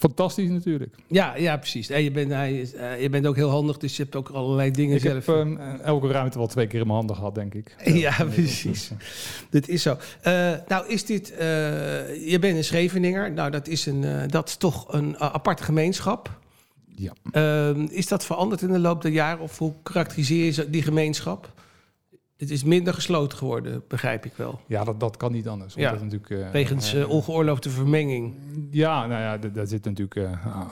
Eh. 0.00 0.08
Fantastisch 0.08 0.48
natuurlijk. 0.48 0.94
Ja, 1.06 1.36
ja 1.36 1.56
precies. 1.56 1.90
En 1.90 2.02
je, 2.02 2.10
bent, 2.10 2.30
hij, 2.30 2.60
is- 2.60 2.74
eh, 2.74 3.00
je 3.02 3.08
bent 3.08 3.26
ook 3.26 3.36
heel 3.36 3.50
handig, 3.50 3.76
dus 3.78 3.96
je 3.96 4.02
hebt 4.02 4.16
ook 4.16 4.28
allerlei 4.28 4.70
dingen 4.70 4.96
Ik 4.96 5.02
heb 5.02 5.22
zelf. 5.24 5.56
eh, 5.58 5.80
elke 5.84 6.08
ruimte 6.08 6.38
wel 6.38 6.46
twee 6.46 6.66
keer 6.66 6.80
in 6.80 6.86
mijn 6.86 6.98
handen 6.98 7.16
gehad, 7.16 7.34
denk 7.34 7.54
ik. 7.54 7.76
Ja, 8.04 8.24
precies. 8.24 8.90
Dit 9.50 9.68
is 9.68 9.82
zo. 9.82 9.96
Eh, 10.20 10.52
nou, 10.68 10.88
is 10.88 11.04
dit. 11.04 11.32
eh, 11.32 11.38
je 12.30 12.36
bent 12.40 12.56
een 12.56 12.64
Scheveninger. 12.64 13.32
Nou, 13.32 13.50
dat 13.50 13.68
is, 13.68 13.86
een, 13.86 14.04
eh, 14.04 14.22
dat 14.28 14.48
is 14.48 14.56
toch 14.56 14.92
een 14.92 15.14
eh, 15.16 15.20
aparte 15.32 15.62
gemeenschap. 15.62 16.38
Ja. 16.94 17.12
Ehm, 17.32 17.86
is 17.90 18.08
dat 18.08 18.24
veranderd 18.24 18.62
in 18.62 18.72
de 18.72 18.78
loop 18.78 19.02
der 19.02 19.10
jaren? 19.12 19.40
Of 19.42 19.58
hoe 19.58 19.72
karakteriseer 19.82 20.44
je 20.54 20.70
die 20.70 20.82
gemeenschap? 20.82 21.52
Het 22.40 22.50
is 22.50 22.64
minder 22.64 22.94
gesloten 22.94 23.38
geworden, 23.38 23.82
begrijp 23.88 24.24
ik 24.24 24.32
wel. 24.36 24.60
Ja, 24.66 24.84
dat, 24.84 25.00
dat 25.00 25.16
kan 25.16 25.32
niet 25.32 25.48
anders. 25.48 25.74
Ja. 25.74 25.92
Omdat 25.92 26.02
natuurlijk, 26.02 26.30
eh, 26.30 26.50
Wegens 26.50 26.94
eh, 26.94 27.00
eh, 27.00 27.10
ongeoorloofde 27.10 27.70
vermenging. 27.70 28.34
Ja, 28.70 29.06
nou 29.06 29.20
ja, 29.22 29.50
daar 29.52 29.66
zit 29.66 29.84
natuurlijk. 29.84 30.20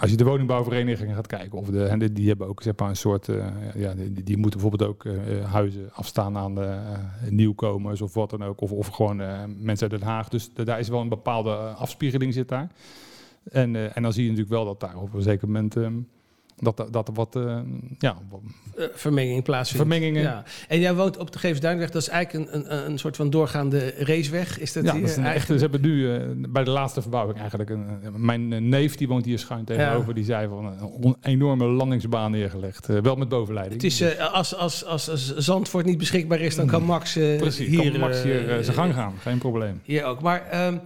als 0.01 0.11
je 0.11 0.17
de 0.17 0.25
woningbouwverenigingen 0.25 1.15
gaat 1.15 1.27
kijken, 1.27 1.59
of 1.59 1.67
de, 1.67 1.85
en 1.85 1.99
die, 1.99 2.13
die 2.13 2.29
hebben 2.29 2.47
ook 2.47 2.63
zeg 2.63 2.77
maar 2.77 2.89
een 2.89 2.97
soort. 2.97 3.29
ja, 3.75 3.95
die, 3.95 4.23
die 4.23 4.37
moeten 4.37 4.61
bijvoorbeeld 4.61 4.91
ook 4.91 5.05
huizen 5.45 5.91
afstaan 5.93 6.37
aan 6.37 6.55
de 6.55 6.79
nieuwkomers 7.31 8.01
of 8.01 8.15
wat 8.15 8.31
dan 8.31 8.45
ook. 8.45 8.61
Of, 8.61 8.73
of 8.73 8.87
gewoon 8.87 9.17
mensen 9.63 9.91
uit 9.91 10.01
Den 10.01 10.09
Haag. 10.09 10.29
Dus 10.29 10.51
daar 10.55 10.79
is 10.79 10.89
wel 10.89 11.01
een 11.01 11.09
bepaalde 11.09 11.55
afspiegeling 11.55 12.35
zit 12.35 12.49
daar. 12.49 12.71
En, 13.51 13.95
en 13.95 14.03
dan 14.03 14.13
zie 14.13 14.23
je 14.23 14.29
natuurlijk 14.31 14.55
wel 14.55 14.65
dat 14.65 14.81
daar 14.81 14.97
op 14.97 15.15
een 15.15 15.23
zeker 15.23 15.47
moment. 15.47 15.77
eh, 15.77 15.87
dat, 16.61 16.87
dat, 16.91 17.11
wat 17.15 17.37
eh, 17.37 17.59
ja, 17.99 18.17
eh, 18.77 18.85
vermenging 18.93 19.43
plaatsvindt. 19.43 19.87
vermengingen. 19.87 20.23
Ja. 20.23 20.43
En 20.69 20.81
jij 20.81 20.95
woont 20.95 21.17
op 21.17 21.33
de 21.33 21.39
Geefsduinweg. 21.39 21.91
Dat 21.91 22.03
is 22.03 22.09
eigenlijk 22.09 22.55
een, 22.55 22.73
een, 22.73 22.91
een 22.91 22.99
soort 22.99 23.17
van 23.17 23.31
doorgaande 23.31 23.95
raceweg. 23.99 24.59
Is 24.59 24.73
dat 24.73 24.85
Ja, 24.85 24.93
hier 24.93 25.01
dat 25.01 25.11
is 25.11 25.17
een 25.17 25.23
echte, 25.25 25.37
eigenlijk? 25.39 25.61
ze 25.61 25.69
hebben 25.71 25.91
nu 25.91 26.15
eh, 26.15 26.53
bij 26.53 26.65
de 26.65 26.71
laatste 26.71 27.03
verbouwing 27.03 27.39
eigenlijk 27.39 27.71
een, 27.71 27.87
mijn 28.17 28.69
neef 28.69 28.97
die 28.97 29.09
woont 29.09 29.25
hier 29.25 29.39
schuin 29.39 29.65
tegenover, 29.65 30.15
die 30.15 30.25
zei 30.25 30.49
van 30.49 30.65
een 31.01 31.17
enorme 31.23 31.65
landingsbaan 31.65 32.31
neergelegd, 32.31 32.87
wel 32.87 33.17
met 33.17 33.29
bovenleiding. 33.29 33.83
Het 33.83 33.93
is, 33.93 34.01
eh, 34.01 34.33
als, 34.33 34.55
als, 34.55 34.85
als, 34.85 35.11
als 35.11 35.37
Zandvoort 35.37 35.85
niet 35.85 35.99
beschikbaar 35.99 36.41
is, 36.41 36.57
dan 36.57 36.67
kan 36.67 36.83
Max 36.83 37.17
eh, 37.17 37.27
Mm. 37.29 37.37
Precies, 37.39 37.69
hier, 37.69 37.91
kan 37.91 38.01
Max 38.01 38.23
hier 38.23 38.59
zijn 38.63 38.77
gang 38.77 38.95
gaan, 38.95 39.15
geen 39.21 39.39
probleem. 39.39 39.81
Hier 39.85 40.05
ook. 40.05 40.21
Maar 40.23 40.47
ehm, 40.51 40.75
eh, 40.75 40.79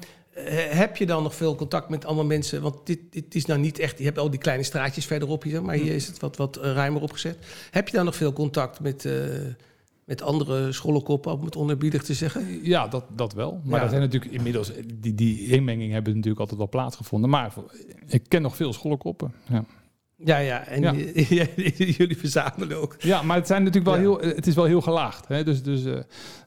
heb 0.71 0.97
je 0.97 1.07
dan 1.07 1.23
nog 1.23 1.35
veel 1.35 1.55
contact 1.55 1.89
met 1.89 2.05
andere 2.05 2.29
mensen? 2.29 2.63
Want 2.63 2.77
dit, 2.85 2.99
dit 3.11 3.35
is 3.35 3.47
nou 3.47 3.61
niet 3.61 3.79
echt... 3.79 3.99
Je 3.99 4.05
hebt 4.05 4.19
al 4.19 4.31
die 4.31 4.41
kleine 4.41 4.63
straatjes 4.63 5.07
verderop 5.07 5.43
hier, 5.43 5.63
maar 5.63 5.75
hier 5.75 5.95
is 5.95 6.07
het 6.07 6.21
wat, 6.21 6.37
wat 6.37 6.57
eh, 6.57 6.73
ruimer 6.73 7.03
opgezet. 7.03 7.39
Heb 7.71 7.89
je 7.89 7.97
dan 7.97 8.05
nog 8.05 8.17
veel 8.17 8.33
contact 8.33 8.81
met, 8.81 9.05
eh, 9.05 9.13
met 10.05 10.23
andere 10.23 10.73
schollenkoppen, 10.73 11.33
om 11.33 11.45
het 11.45 11.57
onerbiedig 11.57 12.03
te 12.03 12.15
zeggen? 12.15 12.59
Ja, 12.63 12.89
dat, 12.89 13.05
dat 13.17 13.33
wel. 13.33 13.61
Maar 13.65 13.79
Ja. 13.79 13.85
er 13.85 13.91
zijn 13.91 14.01
natuurlijk 14.01 14.33
inmiddels, 14.33 14.73
eh, 14.75 14.83
die, 14.95 15.15
die 15.15 15.47
inmenging 15.47 15.93
hebben 15.93 16.13
natuurlijk 16.13 16.41
altijd 16.41 16.59
wel 16.59 16.69
plaatsgevonden. 16.69 17.31
Maar 17.31 17.53
ik 18.07 18.23
ken 18.29 18.43
nog 18.43 18.57
veel 18.57 18.73
schoolkoppen. 18.73 19.35
Ja. 19.49 19.65
Ja, 20.25 20.39
ja. 20.39 20.67
En 20.67 20.83
Ja. 21.29 21.47
jullie 21.77 22.17
verzamelen 22.19 22.77
ook. 22.83 22.97
ja, 22.99 23.23
maar 23.23 23.37
het, 23.37 23.47
zijn 23.47 23.65
natuurlijk 23.65 23.97
wel 23.97 24.13
Ja. 24.19 24.21
heel, 24.21 24.35
het 24.35 24.47
is 24.47 24.55
wel 24.55 24.65
heel 24.65 24.81
gelaagd. 24.81 25.29
Hè? 25.29 25.45
Dus, 25.45 25.63
dus 25.63 25.83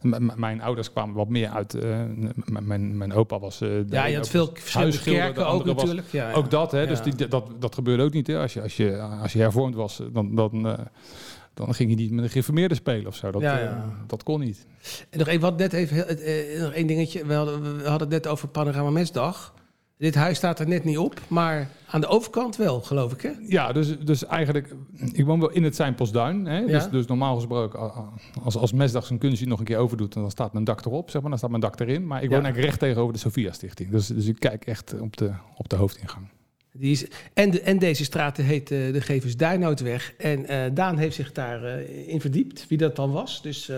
m- 0.01 0.32
mijn 0.36 0.62
ouders 0.62 0.91
kwamen 0.91 1.15
wat 1.15 1.29
meer 1.29 1.50
uit. 1.50 1.74
m- 1.74 2.29
mijn, 2.63 2.98
mijn 2.98 3.13
opa 3.13 3.39
was. 3.39 3.58
de 3.58 3.86
Ja, 3.89 4.05
je 4.05 4.15
had 4.15 4.29
veel 4.29 4.50
verschillende 4.53 5.01
kerken 5.01 5.48
ook 5.48 5.65
was- 5.65 5.75
natuurlijk. 5.75 6.08
Ja. 6.12 6.32
Ook 6.34 6.51
dat, 6.51 6.72
hè? 6.72 6.88
Dus 6.88 7.01
die, 7.01 7.27
dat, 7.27 7.48
dat 7.60 7.74
gebeurde 7.75 8.03
ook 8.03 8.13
niet. 8.13 8.27
Hè? 8.27 8.39
Als, 8.39 8.53
je, 8.53 8.62
als, 8.62 8.77
je, 8.77 8.98
als 9.01 9.34
je 9.34 9.39
hervormd 9.39 9.75
was, 9.75 10.01
dan, 10.13 10.36
dan, 10.36 10.77
dan 11.53 11.74
ging 11.74 11.89
je 11.89 11.96
niet 11.96 12.12
met 12.12 12.24
een 12.24 12.29
gereformeerde 12.29 12.75
spelen 12.75 13.08
of 13.08 13.15
zo. 13.15 13.32
Dat, 13.32 13.41
Ja, 13.41 13.86
dat 14.08 14.24
kon 14.24 14.39
niet. 14.39 14.65
En 15.10 15.20
nog 15.20 15.27
even, 15.27 15.41
wat 15.41 15.58
net 15.58 15.74
even, 15.74 15.96
heel- 15.96 16.05
eh, 16.05 16.62
nog 16.62 16.72
één 16.72 16.88
dingetje. 16.88 17.25
We 17.25 17.34
hadden, 17.34 17.62
we 17.77 17.89
hadden 17.89 18.12
het 18.12 18.24
net 18.24 18.27
over 18.27 18.48
Panorama 18.48 18.89
Mesdag. 18.89 19.53
Dit 19.98 20.16
huis 20.16 20.38
staat 20.38 20.60
er 20.60 20.68
net 20.68 20.84
niet 20.84 20.98
op, 20.98 21.20
maar 21.28 21.70
aan 21.88 22.02
de 22.02 22.08
overkant 22.08 22.56
wel, 22.56 22.82
geloof 22.82 23.14
ik, 23.14 23.22
hè? 23.22 23.32
Ja, 23.48 23.72
dus, 23.72 24.00
dus 24.00 24.25
eigenlijk, 24.25 24.75
ik 25.12 25.25
woon 25.25 25.40
wel 25.40 25.52
in 25.52 25.64
het 25.64 25.75
Seinpostduin. 25.75 26.46
Hè? 26.46 26.58
Ja. 26.58 26.66
Dus, 26.66 26.90
dus 26.90 27.06
normaal 27.06 27.36
gesproken, 27.36 27.92
als, 28.44 28.56
als 28.58 28.72
Mesdag 28.74 29.06
zijn 29.06 29.20
kunstje 29.20 29.48
nog 29.48 29.60
een 29.60 29.66
keer 29.66 29.78
overdoet, 29.78 30.14
dan 30.14 30.32
staat 30.32 30.54
mijn 30.54 30.66
dak 30.66 30.86
erop, 30.86 31.10
zeg 31.10 31.22
maar. 31.22 31.30
Dan 31.30 31.40
staat 31.40 31.50
mijn 31.50 31.62
dak 31.62 31.80
erin. 31.80 32.08
Maar 32.08 32.24
ik 32.24 32.30
woon 32.30 32.38
Ja. 32.38 32.44
eigenlijk 32.44 32.66
recht 32.66 32.80
tegenover 32.80 33.14
de 33.14 33.20
Sophia 33.20 33.52
Stichting. 33.52 33.90
Dus, 33.90 34.08
dus 34.08 34.28
ik 34.28 34.40
kijk 34.40 34.66
echt 34.66 35.00
op 35.00 35.18
de, 35.18 35.32
op 35.56 35.70
de 35.70 35.75
hoofdingang. 35.75 36.28
Die 36.74 36.92
is, 36.92 37.08
en, 37.34 37.52
de, 37.52 37.62
en 37.62 37.80
deze 37.80 38.04
straat 38.04 38.38
heet 38.38 38.72
eh, 38.72 38.94
de 38.94 39.02
Gevers 39.02 39.38
Duinootweg. 39.38 40.14
En 40.18 40.46
eh, 40.46 40.72
Daan 40.74 40.98
heeft 40.98 41.16
zich 41.16 41.32
daarin 41.32 42.08
in 42.08 42.22
verdiept, 42.22 42.68
wie 42.68 42.78
dat 42.78 42.96
dan 42.96 43.12
was. 43.12 43.42
Dus 43.42 43.70
eh 43.70 43.78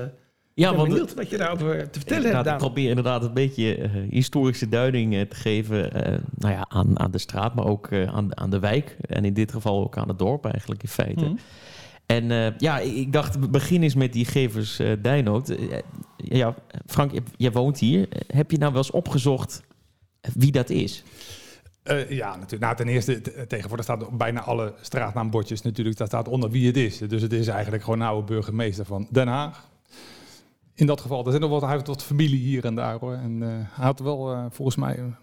Ja, 0.57 0.63
ik 0.69 0.69
ben 0.69 0.77
want 0.77 0.89
benieuwd 0.89 1.13
wat 1.13 1.29
je 1.29 1.37
daarover 1.37 1.89
te 1.89 1.99
vertellen 1.99 2.23
inderdaad, 2.25 2.45
hebt, 2.45 2.61
ik 2.61 2.65
probeer 2.71 2.89
inderdaad 2.89 3.23
een 3.23 3.33
beetje 3.33 3.75
eh, 3.75 3.89
historische 4.09 4.69
duiding 4.69 5.15
eh, 5.15 5.21
te 5.21 5.35
geven 5.35 5.93
eh, 5.93 6.17
nou 6.37 6.53
ja, 6.53 6.65
aan, 6.69 6.99
aan 6.99 7.11
de 7.11 7.17
straat, 7.17 7.55
maar 7.55 7.65
ook 7.65 7.87
eh, 7.87 8.15
aan, 8.15 8.37
aan 8.37 8.49
de 8.49 8.59
wijk. 8.59 8.97
En 9.01 9.25
in 9.25 9.33
dit 9.33 9.51
geval 9.51 9.83
ook 9.83 9.97
aan 9.97 10.07
het 10.07 10.19
dorp 10.19 10.45
eigenlijk 10.45 10.83
in 10.83 10.89
feite. 10.89 11.25
Mhm. 11.25 11.35
En 12.05 12.31
eh, 12.31 12.57
ja, 12.57 12.79
ik 12.79 13.11
dacht, 13.13 13.39
we 13.39 13.49
beginnen 13.49 13.83
eens 13.83 13.95
met 13.95 14.13
die 14.13 14.25
gevers 14.25 14.81
Dijnoot. 15.01 15.55
Ja, 16.17 16.55
Frank, 16.85 17.11
je- 17.11 17.21
jij 17.37 17.51
woont 17.51 17.79
hier. 17.79 18.07
Heb 18.27 18.51
je 18.51 18.57
nou 18.57 18.71
wel 18.71 18.81
eens 18.81 18.91
opgezocht 18.91 19.63
wie 20.33 20.51
dat 20.51 20.69
is? 20.69 21.03
Eh, 21.83 22.09
ja, 22.09 22.29
natuurlijk. 22.35 22.61
Nou, 22.61 22.75
ten 22.75 22.87
eerste, 22.87 23.21
tegenwoordig 23.47 23.85
staat 23.85 24.05
op 24.07 24.17
bijna 24.17 24.41
alle 24.41 24.73
straatnaambordjes 24.81 25.61
natuurlijk, 25.61 25.97
daar 25.97 26.07
staat 26.07 26.27
onder 26.27 26.49
wie 26.49 26.67
het 26.67 26.77
is. 26.77 26.97
Dus 26.97 27.21
het 27.21 27.33
is 27.33 27.47
eigenlijk 27.47 27.83
gewoon 27.83 28.01
een 28.01 28.07
oude 28.07 28.33
burgemeester 28.33 28.85
van 28.85 29.07
Den 29.11 29.27
Haag. 29.27 29.67
In 30.77 30.86
dat 30.88 31.01
geval, 31.01 31.24
er 31.24 31.29
zijn 31.29 31.41
nog 31.41 31.51
wat, 31.51 31.62
hij 31.62 31.72
heeft 31.72 31.88
wat 31.88 32.03
familie 32.03 32.39
hier 32.39 32.65
en 32.65 32.75
daar 32.75 33.00
hoor. 33.00 33.13
En 33.13 33.43
eh, 33.43 33.50
hij 33.50 33.86
had 33.86 34.00
wel 34.00 34.31
eh, 34.31 34.46
volgens 34.50 34.77
mij 34.77 34.98
een 34.98 35.15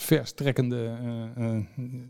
verstrekkende, 0.00 0.90
eh, 1.36 1.46
eh, 1.56 1.62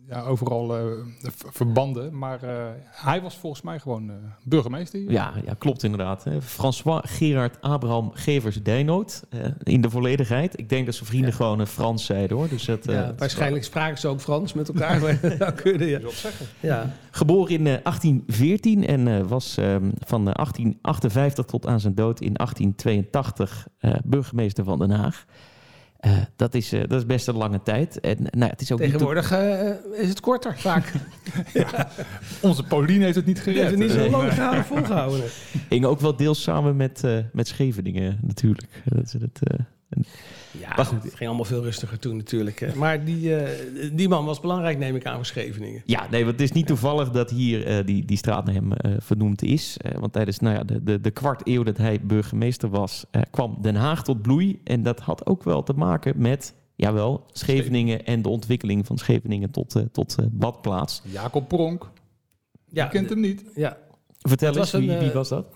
ja, 0.09 0.23
overal 0.23 0.77
eh, 0.77 0.83
verbanden. 1.31 2.19
Maar 2.19 2.43
eh, 2.43 2.65
hij 2.91 3.21
was 3.23 3.37
volgens 3.37 3.63
mij 3.63 3.79
gewoon 3.79 4.11
eh, 4.11 4.17
burgemeester 4.45 5.01
hier. 5.01 5.11
Ja, 5.11 5.33
ja 5.45 5.55
klopt 5.59 5.83
inderdaad. 5.83 6.25
hè. 6.25 6.43
François 6.43 7.01
Gerard 7.11 7.61
Abraham 7.61 8.11
Gevers 8.15 8.63
Dijnoot. 8.63 9.23
eh, 9.31 9.41
in 9.63 9.81
de 9.81 9.91
volledigheid. 9.91 10.59
Ik 10.59 10.69
denk 10.69 10.87
dat 10.87 10.95
zijn 10.95 11.07
vrienden 11.09 11.31
Ja. 11.31 11.37
gewoon 11.37 11.67
Frans 11.67 12.05
zeiden 12.05 12.37
hoor. 12.37 12.49
Dus 12.49 12.65
dat, 12.65 12.87
eh, 12.87 12.95
Ja, 12.95 13.15
waarschijnlijk 13.19 13.65
spraken 13.65 13.99
ze 13.99 14.09
ook 14.09 14.21
Frans 14.21 14.53
met 14.53 14.69
elkaar. 14.69 15.01
maar 15.03 15.37
dat 15.39 15.55
kunnen, 15.55 15.87
ja. 15.87 16.01
ja. 16.61 16.91
Geboren 17.11 17.51
in 17.55 17.67
eh, 17.67 17.73
1814 17.83 18.87
en 18.87 19.09
eh, 19.09 19.21
was 19.27 19.57
ehm, 19.57 19.91
van 19.99 20.29
eh, 20.29 20.35
1858 20.35 21.45
tot 21.45 21.67
aan 21.67 21.81
zijn 21.81 21.95
dood 21.95 22.21
in 22.21 22.33
1882 22.35 23.67
eh, 23.79 23.95
burgemeester 24.05 24.65
van 24.65 24.79
Den 24.79 24.91
Haag. 24.91 25.25
Eh, 26.01 26.13
dat, 26.37 26.55
is, 26.55 26.73
eh, 26.73 26.81
dat 26.81 26.93
is 27.01 27.07
best 27.07 27.29
een 27.29 27.37
lange 27.37 27.63
tijd. 27.63 28.01
En 28.01 28.17
nou, 28.21 28.31
ja, 28.45 28.47
het 28.47 28.61
is 28.61 28.73
ook 28.73 28.79
niet 28.79 28.91
Tegenwoordig 28.91 29.31
eh, 29.33 29.71
is 29.93 30.09
het 30.09 30.21
korter 30.21 30.59
vaak. 30.59 30.93
Onze 32.41 32.63
Pauline 32.65 33.05
heeft 33.05 33.17
het 33.17 33.27
niet 33.27 33.37
Je 33.37 33.43
gered. 33.43 33.59
hebt 33.59 33.71
het 33.71 33.79
niet 33.81 33.91
zo 33.91 34.05
Eh, 34.05 34.11
lang 34.11 34.33
gehouden, 34.33 34.65
volgehouden. 34.65 35.25
hing 35.69 35.85
ook 35.85 36.01
wel 36.01 36.17
deels 36.17 36.43
samen 36.43 36.77
met, 36.77 37.05
eh, 37.05 37.19
met 37.33 37.49
Scheveningen 37.49 38.19
natuurlijk. 38.23 38.83
Dat 38.85 39.05
is 39.05 39.13
het, 39.13 39.39
eh, 39.43 39.59
Ja, 40.61 40.73
Maar 40.77 40.85
goed. 40.85 41.03
het 41.03 41.15
ging 41.15 41.29
allemaal 41.29 41.45
veel 41.47 41.63
rustiger 41.63 41.99
toen 41.99 42.17
natuurlijk. 42.17 42.61
Hè. 42.61 42.75
Maar 42.75 43.05
die, 43.05 43.37
eh, 43.37 43.91
die 43.93 44.09
man 44.09 44.25
was 44.25 44.41
belangrijk, 44.41 44.79
neem 44.79 44.97
ik 44.97 45.07
aan, 45.07 45.15
voor 45.15 45.27
Scheveningen. 45.27 45.83
Ja, 45.85 46.07
nee, 46.11 46.25
want 46.25 46.33
het 46.41 46.49
is 46.51 46.53
niet 46.53 46.67
toevallig 46.67 47.11
dat 47.11 47.31
hier 47.31 47.67
eh, 47.67 47.87
die, 47.87 48.05
die 48.05 48.17
straat 48.17 48.45
naar 48.45 48.55
hem 48.55 48.73
eh, 48.73 48.93
vernoemd 48.99 49.43
is. 49.43 49.77
Eh, 49.77 49.99
want 49.99 50.13
tijdens 50.13 50.39
nou 50.39 50.57
ja, 50.57 50.65
de, 50.65 50.83
de, 50.83 51.01
de 51.01 51.11
kwart 51.11 51.41
eeuw 51.45 51.63
dat 51.63 51.77
hij 51.77 52.01
burgemeester 52.03 52.69
was, 52.69 53.05
eh, 53.11 53.23
kwam 53.31 53.57
Den 53.61 53.75
Haag 53.77 54.05
tot 54.05 54.23
bloei. 54.23 54.61
En 54.65 54.83
dat 54.83 55.01
had 55.01 55.27
ook 55.27 55.43
wel 55.43 55.63
te 55.63 55.73
maken 55.73 56.15
met, 56.17 56.55
jawel, 56.77 57.25
Scheveningen 57.33 58.05
en 58.07 58.23
de 58.23 58.29
ontwikkeling 58.29 58.87
van 58.87 58.99
Scheveningen 58.99 59.51
tot, 59.51 59.75
eh, 59.77 59.83
tot 59.93 60.17
badplaats. 60.31 61.03
Jacob 61.05 61.49
Pronk, 61.49 61.91
Ja, 62.73 62.85
je 62.85 62.91
kent 62.91 63.09
hem 63.11 63.21
niet. 63.21 63.45
Ja, 63.55 63.77
Vertel 64.29 64.57
eens, 64.57 64.73
een, 64.73 64.87
wie, 64.87 64.99
wie 64.99 65.11
was 65.11 65.29
dat? 65.29 65.47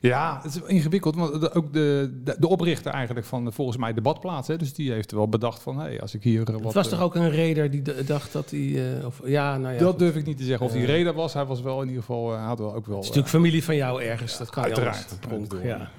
Ja, 0.00 0.40
het 0.42 0.54
is 0.54 0.60
ingewikkeld. 0.66 1.16
Want 1.16 1.40
de- 1.40 1.52
ook 1.54 1.72
de, 1.72 2.20
de, 2.24 2.36
de 2.38 2.48
oprichter 2.48 2.92
eigenlijk 2.92 3.26
van 3.26 3.52
volgens 3.52 3.76
mij 3.76 3.92
de 3.92 4.00
badplaats. 4.00 4.48
Hè, 4.48 4.56
dus 4.56 4.74
die 4.74 4.92
heeft 4.92 5.12
wel 5.12 5.28
bedacht 5.28 5.62
van, 5.62 5.78
hé, 5.80 6.00
als 6.00 6.14
ik 6.14 6.22
hier 6.22 6.40
eh, 6.40 6.54
wat... 6.54 6.64
het 6.64 6.74
was 6.74 6.86
eh, 6.86 6.92
toch 6.92 7.02
ook 7.02 7.14
een 7.14 7.32
raider 7.32 7.70
die 7.70 7.82
dacht 8.04 8.32
dat 8.32 8.50
hij... 8.50 8.96
eh, 8.98 9.06
of, 9.06 9.20
ja, 9.24 9.56
nou 9.58 9.72
ja. 9.72 9.78
dat 9.78 9.88
goed. 9.90 9.98
durf 9.98 10.16
ik 10.16 10.26
niet 10.26 10.36
te 10.38 10.44
zeggen 10.44 10.66
of 10.66 10.72
hij 10.72 10.80
Eh, 10.80 10.86
reden 10.88 11.14
was. 11.14 11.34
Hij 11.34 11.44
was 11.44 11.60
wel 11.60 11.80
in 11.82 11.86
ieder 11.88 12.02
geval, 12.02 12.34
had 12.34 12.58
wel 12.58 12.74
ook 12.74 12.86
wel... 12.86 12.94
Het 12.96 13.04
is 13.04 13.08
natuurlijk 13.08 13.34
familie 13.34 13.64
van 13.64 13.76
jou 13.76 14.02
ergens. 14.02 14.38
Dat 14.38 14.50
kan 14.50 14.62
je 14.62 14.68
Uiteraard. 14.68 15.16
anders. 15.22 15.48
Pronk, 15.48 15.64
ja. 15.64 15.90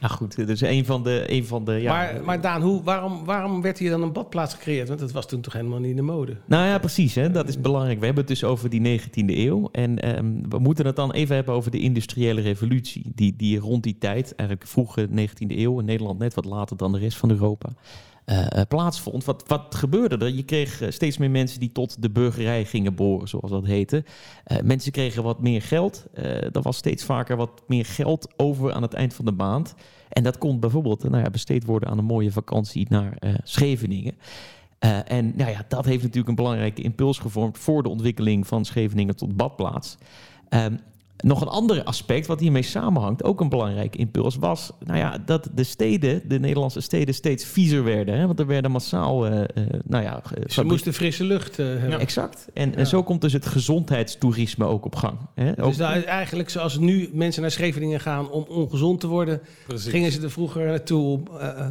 Nou 0.00 0.12
goed, 0.12 0.46
dus 0.46 0.60
een 0.60 0.84
van 0.84 1.02
de... 1.02 1.24
Een 1.26 1.46
van 1.46 1.64
de 1.64 1.72
ja, 1.72 1.92
maar, 1.92 2.24
maar 2.24 2.40
Daan, 2.40 2.62
hoe, 2.62 2.82
waarom, 2.82 3.24
waarom 3.24 3.62
werd 3.62 3.78
hier 3.78 3.90
dan 3.90 4.02
een 4.02 4.12
badplaats 4.12 4.54
gecreëerd? 4.54 4.88
Want 4.88 5.00
dat 5.00 5.12
was 5.12 5.26
toen 5.26 5.40
toch 5.40 5.52
helemaal 5.52 5.78
niet 5.78 5.90
in 5.90 5.96
de 5.96 6.02
mode? 6.02 6.36
Nou 6.44 6.66
ja, 6.66 6.78
precies. 6.78 7.14
Hè? 7.14 7.30
Dat 7.30 7.48
is 7.48 7.60
belangrijk. 7.60 7.98
We 7.98 8.04
hebben 8.04 8.24
het 8.24 8.32
dus 8.32 8.44
over 8.44 8.70
die 8.70 9.00
19e 9.00 9.26
eeuw. 9.26 9.68
En 9.72 9.98
ehm, 9.98 10.32
we 10.48 10.58
moeten 10.58 10.86
het 10.86 10.96
dan 10.96 11.12
even 11.12 11.34
hebben 11.34 11.54
over 11.54 11.70
de 11.70 11.80
industriële 11.80 12.40
revolutie. 12.40 13.12
Die, 13.14 13.36
die 13.36 13.58
rond 13.58 13.82
die 13.82 13.98
tijd, 13.98 14.34
eigenlijk 14.34 14.68
vroege 14.68 15.08
19e 15.08 15.46
eeuw, 15.48 15.78
in 15.78 15.84
Nederland 15.84 16.18
net 16.18 16.34
wat 16.34 16.44
later 16.44 16.76
dan 16.76 16.92
de 16.92 16.98
rest 16.98 17.16
van 17.16 17.30
Europa, 17.30 17.68
eh, 18.28 18.60
eh, 18.60 18.66
plaatsvond. 18.68 19.24
Wat, 19.24 19.44
wat 19.46 19.74
gebeurde 19.74 20.24
er? 20.24 20.30
Je 20.30 20.42
kreeg 20.42 20.80
eh, 20.80 20.90
steeds 20.90 21.18
meer 21.18 21.30
mensen 21.30 21.60
die 21.60 21.72
tot 21.72 22.02
de 22.02 22.10
burgerij 22.10 22.64
gingen 22.64 22.94
boren, 22.94 23.28
zoals 23.28 23.50
dat 23.50 23.64
heette. 23.64 24.04
Mensen 24.62 24.92
kregen 24.92 25.22
wat 25.22 25.40
meer 25.40 25.62
geld. 25.62 26.06
Er 26.52 26.62
was 26.62 26.76
steeds 26.76 27.04
vaker 27.04 27.36
wat 27.36 27.62
meer 27.66 27.84
geld 27.84 28.32
over 28.36 28.72
aan 28.72 28.82
het 28.82 28.94
eind 28.94 29.14
van 29.14 29.24
de 29.24 29.32
maand. 29.32 29.74
En 30.08 30.22
dat 30.22 30.38
kon 30.38 30.60
bijvoorbeeld 30.60 31.02
nou 31.02 31.22
ja, 31.22 31.30
besteed 31.30 31.64
worden 31.64 31.88
aan 31.88 31.98
een 31.98 32.04
mooie 32.04 32.32
vakantie 32.32 32.86
naar 32.88 33.18
Scheveningen. 33.42 34.14
En 35.04 35.32
nou 35.36 35.50
ja, 35.50 35.64
dat 35.68 35.84
heeft 35.84 36.02
natuurlijk 36.02 36.28
een 36.28 36.34
belangrijke 36.34 36.82
impuls 36.82 37.18
gevormd 37.18 37.58
voor 37.58 37.82
de 37.82 37.88
ontwikkeling 37.88 38.46
van 38.46 38.64
Scheveningen 38.64 39.16
tot 39.16 39.36
badplaats. 39.36 39.96
Ehm, 40.48 40.76
nog 41.24 41.40
een 41.40 41.48
ander 41.48 41.84
aspect 41.84 42.26
wat 42.26 42.40
hiermee 42.40 42.62
samenhangt, 42.62 43.24
ook 43.24 43.40
een 43.40 43.48
belangrijke 43.48 43.98
impuls, 43.98 44.36
was 44.36 44.72
nou 44.84 44.98
ja, 44.98 45.18
dat 45.26 45.48
de 45.54 45.64
steden, 45.64 46.22
de 46.28 46.38
Nederlandse 46.40 46.80
steden, 46.80 47.14
steeds 47.14 47.44
viezer 47.44 47.84
werden. 47.84 48.18
Hè? 48.18 48.26
Want 48.26 48.38
er 48.40 48.46
werden 48.46 48.70
massaal, 48.70 49.26
eh, 49.26 49.40
eh, 49.40 49.46
nou 49.84 50.02
ja, 50.04 50.20
Ze 50.24 50.34
fabriek- 50.48 50.64
moesten 50.70 50.92
frisse 50.94 51.24
lucht 51.24 51.58
eh, 51.58 51.66
hebben. 51.66 52.00
Exact. 52.00 52.48
En, 52.54 52.70
Ja. 52.70 52.76
en 52.76 52.86
zo 52.86 53.02
komt 53.02 53.20
dus 53.20 53.32
het 53.32 53.46
gezondheidstoerisme 53.46 54.64
ook 54.64 54.84
op 54.84 54.94
gang. 54.96 55.18
Hè? 55.34 55.50
Ook- 55.50 55.68
Dus 55.68 55.76
daar, 55.76 56.02
eigenlijk 56.04 56.50
zoals 56.50 56.78
nu 56.78 57.10
mensen 57.12 57.42
naar 57.42 57.50
Scheveningen 57.50 58.00
gaan 58.00 58.30
om 58.30 58.44
ongezond 58.48 59.00
te 59.00 59.06
worden, 59.06 59.40
Precies. 59.66 59.90
gingen 59.90 60.12
ze 60.12 60.22
er 60.22 60.30
vroeger 60.30 60.66
naartoe. 60.66 61.02
om, 61.08 61.22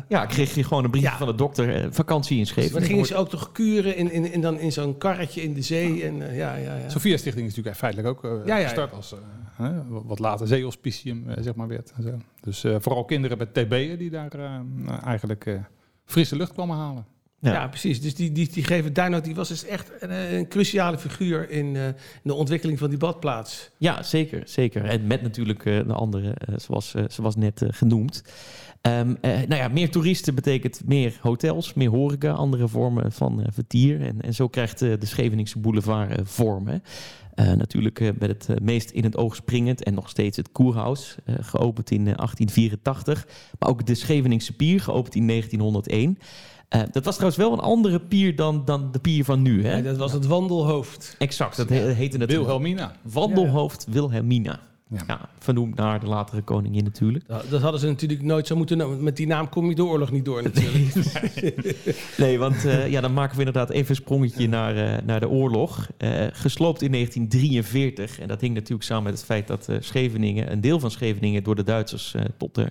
ja, 0.08 0.26
kreeg 0.26 0.56
je 0.56 0.64
gewoon 0.64 0.84
een 0.84 0.92
briefje 0.92 1.10
Ja. 1.10 1.18
van 1.18 1.28
de 1.28 1.36
dokter, 1.36 1.88
vakantie 1.94 2.32
in 2.32 2.38
maar 2.38 2.46
Scheveningen. 2.48 2.80
dan 2.80 2.90
gingen 2.90 3.06
ze 3.06 3.16
ook 3.16 3.30
toch 3.30 3.52
kuren 3.52 3.96
in, 3.98 4.12
in, 4.12 4.32
in, 4.34 4.42
dan 4.42 4.60
in 4.60 4.72
zo'n 4.72 4.98
karretje 4.98 5.42
in 5.44 5.54
de 5.54 5.62
zee. 5.62 6.04
En, 6.04 6.16
ja, 6.18 6.56
ja, 6.56 6.56
ja. 6.56 6.90
Sophia 6.90 7.18
Stichting 7.18 7.46
is 7.48 7.56
natuurlijk 7.56 7.78
feitelijk 7.78 8.08
ook 8.08 8.24
Ja, 8.24 8.42
ja, 8.46 8.58
ja. 8.58 8.64
gestart 8.68 8.94
als 8.94 9.12
eh, 9.14 9.18
hè, 9.58 9.88
wat 9.88 10.20
later 10.20 10.48
zeehospicium 10.48 11.30
eh, 11.30 11.44
zeg 11.44 11.56
maar 11.56 11.68
werd. 11.68 11.94
En 11.96 12.04
zo. 12.04 12.18
Dus 12.42 12.64
eh, 12.64 12.76
vooral 12.80 13.06
kinderen 13.06 13.38
met 13.38 13.54
TB'en 13.54 13.98
die 13.98 14.10
daar 14.10 14.34
eh, 14.34 14.60
eigenlijk 15.04 15.46
eh, 15.46 15.60
frisse 16.06 16.36
lucht 16.36 16.54
kwamen 16.54 16.78
halen. 16.78 17.06
Ja. 17.40 17.52
Ja, 17.54 17.68
precies. 17.68 18.02
Dus 18.02 18.16
die, 18.16 18.32
die, 18.32 18.50
die 18.50 18.64
geven 18.64 18.94
Duinoud, 18.94 19.24
die 19.24 19.36
was 19.36 19.48
dus 19.48 19.66
echt 19.66 19.92
een, 20.00 20.36
een 20.36 20.48
cruciale 20.48 20.98
figuur 20.98 21.50
in, 21.50 21.76
eh, 21.76 21.88
in 21.88 21.94
de 22.24 22.34
ontwikkeling 22.34 22.80
van 22.80 22.90
die 22.90 22.98
badplaats. 22.98 23.70
Ja, 23.78 24.04
zeker, 24.04 24.42
zeker. 24.46 24.86
En 24.86 25.08
met 25.08 25.22
natuurlijk 25.22 25.66
eh, 25.66 25.88
de 25.88 25.94
andere, 25.94 26.34
eh, 26.34 26.56
zoals, 26.58 26.94
eh, 26.94 27.04
zoals 27.08 27.36
net 27.36 27.66
genoemd. 27.68 28.24
Ehm, 28.82 29.16
eh, 29.22 29.32
nou 29.32 29.56
ja, 29.56 29.68
meer 29.68 29.92
toeristen 29.92 30.36
betekent 30.36 30.82
meer 30.86 31.18
hotels, 31.22 31.74
meer 31.74 31.90
horeca, 31.90 32.32
andere 32.32 32.68
vormen 32.68 33.12
van 33.12 33.42
eh, 33.42 33.48
vertier. 33.52 34.02
En, 34.02 34.22
en 34.22 34.34
zo 34.34 34.48
krijgt 34.48 34.80
de 34.80 34.98
Scheveningse 35.06 35.60
boulevard 35.60 36.12
eh, 36.12 36.18
Eh, 37.38 37.52
natuurlijk 37.52 38.00
eh, 38.00 38.10
met 38.20 38.30
het 38.30 38.50
eh, 38.50 38.56
meest 38.62 38.90
in 38.90 39.04
het 39.04 39.18
oog 39.18 39.36
springend 39.36 39.84
en 39.84 39.94
nog 39.94 40.10
steeds 40.10 40.38
het 40.38 40.52
Koerhuis, 40.52 41.16
eh, 41.26 41.36
geopend 41.42 41.92
in 41.92 42.08
eh, 42.08 42.14
1884. 42.16 43.28
Maar 43.60 43.70
ook 43.70 43.86
de 43.86 43.96
Scheveningse 43.96 44.54
pier, 44.56 44.82
geopend 44.82 45.16
in 45.16 45.28
1901. 45.28 46.18
Eh, 46.70 46.82
dat 46.92 47.06
was 47.06 47.14
trouwens 47.16 47.42
wel 47.44 47.54
een 47.54 47.60
andere 47.60 48.00
pier 48.00 48.36
dan, 48.36 48.66
dan 48.66 48.92
de 48.92 49.00
pier 49.00 49.24
van 49.26 49.42
nu. 49.42 49.66
Hè? 49.66 49.76
Ja, 49.76 49.82
dat 49.82 49.98
was 49.98 50.12
het 50.12 50.26
wandelhoofd. 50.26 51.16
Exact, 51.20 51.58
dat 51.58 51.70
he- 51.70 51.92
heette 51.94 52.18
het 52.18 52.32
Wilhelmina. 52.32 52.92
Wandelhoofd 53.02 53.86
Wilhelmina. 53.90 54.60
Ja. 54.90 55.04
Ja, 55.08 55.30
vernoemd 55.40 55.76
naar 55.76 56.00
de 56.00 56.06
latere 56.06 56.42
koningin 56.42 56.84
natuurlijk. 56.84 57.26
Dat 57.50 57.62
hadden 57.62 57.80
ze 57.80 57.88
natuurlijk 57.88 58.22
nooit 58.22 58.48
zo 58.48 58.56
moeten 58.56 58.78
noemen. 58.78 59.04
Met 59.04 59.18
die 59.18 59.28
naam 59.28 59.50
kom 59.50 59.70
je 59.70 59.76
de 59.76 59.84
oorlog 59.84 60.12
niet 60.12 60.26
door 60.26 60.44
natuurlijk. 60.54 60.96
Nee, 62.18 62.40
want 62.40 62.66
eh, 62.66 62.92
ja, 62.92 63.02
dan 63.02 63.14
maken 63.14 63.34
we 63.34 63.46
inderdaad 63.46 63.70
even 63.70 63.90
een 63.90 63.96
sprongetje 63.96 64.48
naar, 64.48 64.76
eh, 64.78 65.04
naar 65.06 65.20
de 65.20 65.30
oorlog. 65.30 65.88
Eh, 65.98 66.10
gesloopt 66.32 66.82
in 66.82 66.92
1943. 66.92 68.20
En 68.20 68.28
dat 68.28 68.42
hing 68.42 68.54
natuurlijk 68.54 68.84
samen 68.84 69.04
met 69.04 69.14
het 69.14 69.24
feit 69.24 69.48
dat 69.48 69.68
eh, 69.70 69.76
Scheveningen, 69.80 70.52
een 70.52 70.62
deel 70.62 70.80
van 70.80 70.92
Scheveningen, 70.92 71.44
door 71.44 71.56
de 71.56 71.64
Duitsers 71.64 72.14
eh, 72.14 72.22
tot 72.38 72.56
de 72.56 72.68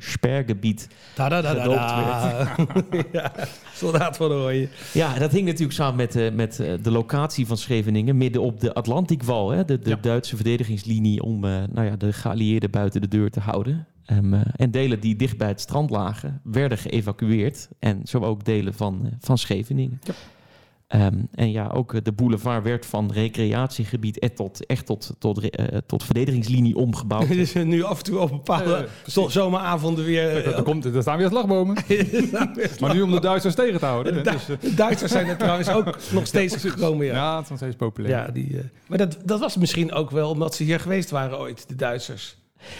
da, 1.15 1.29
da, 1.29 1.43
da. 1.43 2.55
ja, 3.13 3.33
soldaat 3.75 4.17
van 4.17 4.31
Oranje. 4.31 4.69
Ja, 4.93 5.19
dat 5.19 5.33
hing 5.33 5.47
natuurlijk 5.47 5.73
samen 5.73 5.97
met, 5.97 6.17
eh, 6.17 6.33
met 6.33 6.61
eh, 6.61 6.73
de 6.83 6.91
locatie 6.91 7.47
van 7.47 7.57
Scheveningen, 7.57 8.17
midden 8.17 8.43
op 8.43 8.61
de 8.61 8.75
Atlantikwal. 8.75 9.51
Hè, 9.51 9.65
de 9.65 9.79
de 9.79 9.91
Ja. 9.91 9.99
Duitse 10.01 10.37
verdedigingslinie 10.37 11.23
om 11.23 11.45
eh, 11.45 11.63
nou 11.73 11.87
ja, 11.87 11.97
de 11.97 12.06
geallieerden 12.13 12.71
buiten 12.71 13.01
de 13.01 13.09
deur 13.09 13.31
te 13.31 13.41
houden. 13.41 13.87
Ehm, 14.05 14.35
eh, 14.35 14.41
en 14.57 14.71
delen 14.71 15.01
die 15.01 15.17
dicht 15.17 15.37
bij 15.37 15.49
het 15.49 15.61
strand 15.61 15.91
lagen, 15.91 16.41
werden 16.45 16.79
geëvacueerd. 16.79 17.69
En 17.79 18.01
zo 18.05 18.21
ook 18.21 18.45
delen 18.45 18.75
van, 18.75 19.07
eh, 19.07 19.13
van 19.19 19.39
Scheveningen. 19.39 20.01
Ehm, 20.87 21.15
en 21.35 21.51
ja, 21.51 21.67
ook 21.75 21.95
eh, 21.95 22.01
de 22.03 22.13
boulevard 22.13 22.65
werd 22.65 22.87
van 22.87 23.13
recreatiegebied 23.13 24.19
echt 24.19 24.37
tot, 24.37 24.67
echt 24.67 24.87
tot, 24.87 25.15
tot, 25.19 25.51
eh, 25.51 25.79
tot 25.87 26.05
verdedigingslinie 26.05 26.77
omgebouwd. 26.77 27.29
Dus 27.43 27.53
nu 27.53 27.83
af 27.83 27.99
en 27.99 28.05
toe 28.05 28.19
op 28.19 28.31
bepaalde 28.31 28.89
Eh, 29.15 29.29
zomeravonden 29.29 30.05
weer... 30.05 30.55
Er, 30.55 30.63
komt, 30.63 30.85
er 30.85 31.03
staan 31.03 31.19
weer 31.19 31.29
slagbomen. 31.29 31.77
Maar 32.81 32.95
nu 32.95 33.03
om 33.03 33.11
de 33.11 33.21
Duitsers 33.21 33.55
tegen 33.55 33.79
te 33.79 33.87
houden. 33.87 34.25
Dus, 34.25 34.47
Du- 34.47 34.57
de 34.61 34.75
Duitsers 34.75 35.13
zijn 35.13 35.27
er 35.27 35.37
trouwens 35.37 35.69
ook 35.69 35.97
nog 36.13 36.27
steeds 36.27 36.57
gekomen, 36.57 37.07
ja. 37.07 37.13
ja, 37.15 37.35
het 37.35 37.43
is 37.45 37.49
nog 37.49 37.59
steeds 37.59 37.77
populair. 37.77 38.15
Ja, 38.17 38.29
die, 38.33 38.59
eh, 38.59 38.65
maar 38.87 38.99
dat, 38.99 39.17
dat 39.25 39.41
was 39.41 39.57
misschien 39.57 39.93
ook 39.93 40.11
wel 40.11 40.31
omdat 40.31 40.55
ze 40.55 40.63
hier 40.63 40.81
geweest 40.81 41.11
waren 41.11 41.39
ooit, 41.39 41.69
de 41.69 41.75
Duitsers. 41.77 42.37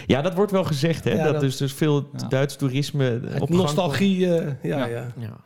Ja, 0.07 0.23
dat 0.23 0.35
wordt 0.35 0.53
wel 0.53 0.65
gezegd, 0.65 1.05
hè? 1.05 1.11
Ja, 1.13 1.23
dat, 1.25 1.33
dat- 1.33 1.41
dus, 1.41 1.57
dus 1.57 1.73
veel 1.73 2.09
Ja. 2.17 2.29
Duits 2.29 2.57
toerisme 2.57 3.21
op 3.41 3.49
nostalgie, 3.49 4.35
eh, 4.39 4.47
ja, 4.63 4.79
ja, 4.79 4.87
Ja. 4.87 5.07
kwam. 5.15 5.25
Ja. 5.25 5.37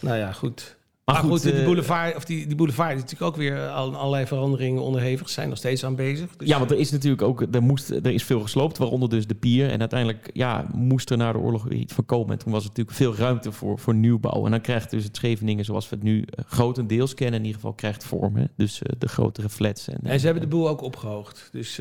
Nou 0.00 0.16
ja, 0.16 0.32
goed. 0.32 0.76
Maar, 1.12 1.22
Maar, 1.22 1.30
goed, 1.30 1.42
goed, 1.42 1.50
die 1.50 1.60
eh, 1.60 1.66
boulevard, 1.66 2.16
of 2.16 2.24
die, 2.24 2.46
die 2.46 2.56
boulevard 2.56 2.94
is 2.94 3.00
natuurlijk 3.00 3.30
ook 3.30 3.36
weer 3.36 3.68
al 3.68 3.96
allerlei 3.96 4.26
veranderingen 4.26 4.82
onderhevig. 4.82 5.28
Zijn 5.28 5.48
nog 5.48 5.58
steeds 5.58 5.84
aan 5.84 5.94
bezig. 5.94 6.36
Dus 6.36 6.48
Ja, 6.48 6.58
want 6.58 6.70
er 6.70 6.78
is 6.78 6.90
natuurlijk 6.90 7.22
ook 7.22 7.42
er, 7.52 7.62
moest, 7.62 7.90
er 7.90 8.06
is 8.06 8.24
veel 8.24 8.40
gesloopt, 8.40 8.78
waaronder 8.78 9.08
dus 9.08 9.26
de 9.26 9.34
pier. 9.34 9.70
En 9.70 9.80
uiteindelijk 9.80 10.30
ja, 10.32 10.66
moest 10.74 11.10
er 11.10 11.16
na 11.16 11.32
de 11.32 11.38
oorlog 11.38 11.62
weer 11.62 11.78
iets 11.78 11.94
van 11.94 12.06
komen. 12.06 12.32
En 12.32 12.38
toen 12.38 12.52
was 12.52 12.62
er 12.62 12.68
natuurlijk 12.68 12.96
veel 12.96 13.14
ruimte 13.14 13.52
voor, 13.52 13.78
voor 13.78 13.94
nieuwbouw. 13.94 14.44
En 14.44 14.50
dan 14.50 14.60
krijgt 14.60 14.90
dus 14.90 15.04
het 15.04 15.16
Scheveningen 15.16 15.64
zoals 15.64 15.88
we 15.88 15.94
het 15.94 16.04
nu 16.04 16.22
eh, 16.22 16.44
grotendeels 16.48 17.14
kennen, 17.14 17.38
in 17.38 17.44
ieder 17.46 17.60
geval 17.60 17.74
krijgt 17.74 18.04
vorm. 18.04 18.36
Hè? 18.36 18.44
Dus 18.56 18.82
eh, 18.82 18.92
de 18.98 19.08
grotere 19.08 19.48
flats. 19.48 19.88
En, 19.88 19.98
En 20.02 20.18
ze 20.18 20.24
hebben 20.24 20.42
de 20.42 20.48
boel 20.48 20.68
ook 20.68 20.82
opgehoogd. 20.82 21.48
Dus 21.52 21.80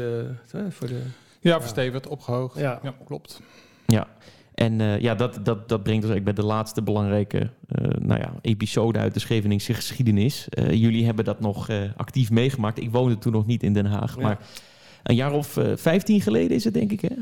voor 0.70 0.88
de... 0.88 1.02
Ja, 1.42 1.62
verstevigd, 1.62 2.08
opgehoogd. 2.08 2.58
Ja. 2.58 2.80
Ja, 2.84 2.94
klopt. 3.06 3.42
Ja. 3.86 4.08
En 4.60 4.82
eh, 4.82 5.00
ja, 5.00 5.15
dat, 5.15 5.34
dat, 5.43 5.69
dat 5.69 5.84
brengt 5.84 6.04
ons 6.04 6.12
eigenlijk 6.12 6.24
bij 6.24 6.34
de 6.34 6.43
laatste 6.43 6.82
belangrijke 6.82 7.39
eh, 7.67 7.88
nou 8.00 8.19
ja, 8.19 8.34
episode 8.41 9.00
uit 9.00 9.13
de 9.13 9.19
Scheveningse 9.19 9.74
geschiedenis. 9.74 10.50
Eh, 10.50 10.74
jullie 10.74 11.06
hebben 11.06 11.26
dat 11.26 11.39
nog 11.39 11.69
eh, 11.69 11.82
actief 11.95 12.32
meegemaakt. 12.32 12.80
Ik 12.80 12.91
woonde 12.91 13.17
toen 13.17 13.32
nog 13.34 13.45
niet 13.45 13.63
in 13.63 13.74
Den 13.74 13.86
Haag. 13.86 14.15
Ja. 14.15 14.22
Maar 14.22 14.39
een 15.04 15.15
jaar 15.15 15.32
of 15.34 15.58
eh, 15.58 15.72
vijftien 15.76 16.22
geleden 16.22 16.56
is 16.58 16.63
het, 16.63 16.74
denk 16.74 16.91
ik, 16.91 17.02
hè? 17.02 17.15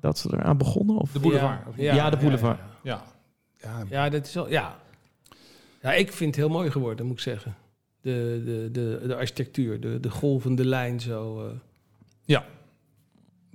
Dat 0.00 0.18
ze 0.18 0.28
eraan 0.32 0.56
begonnen? 0.58 0.96
Of? 0.96 1.12
De 1.12 1.18
boulevard. 1.18 1.66
of 1.68 1.76
niet? 1.76 1.84
Ja, 1.84 2.10
de 2.10 2.16
boulevard. 2.16 2.58
Ja, 2.82 3.02
Ja. 3.62 3.68
Ja. 3.68 3.84
Ja, 3.90 4.08
dat 4.08 4.26
is 4.26 4.34
wel, 4.34 4.50
ja. 4.50 4.76
ja, 5.82 5.92
ik 5.92 6.12
vind 6.12 6.34
het 6.36 6.44
heel 6.44 6.54
mooi 6.54 6.70
geworden, 6.70 7.06
moet 7.06 7.14
ik 7.16 7.20
zeggen. 7.22 7.54
De, 8.00 8.42
de, 8.44 8.68
de, 8.72 9.06
de 9.06 9.16
architectuur, 9.16 9.80
de, 9.80 10.00
de 10.00 10.10
golvende 10.10 10.64
lijn 10.64 11.00
zo. 11.00 11.40
eh. 11.46 12.40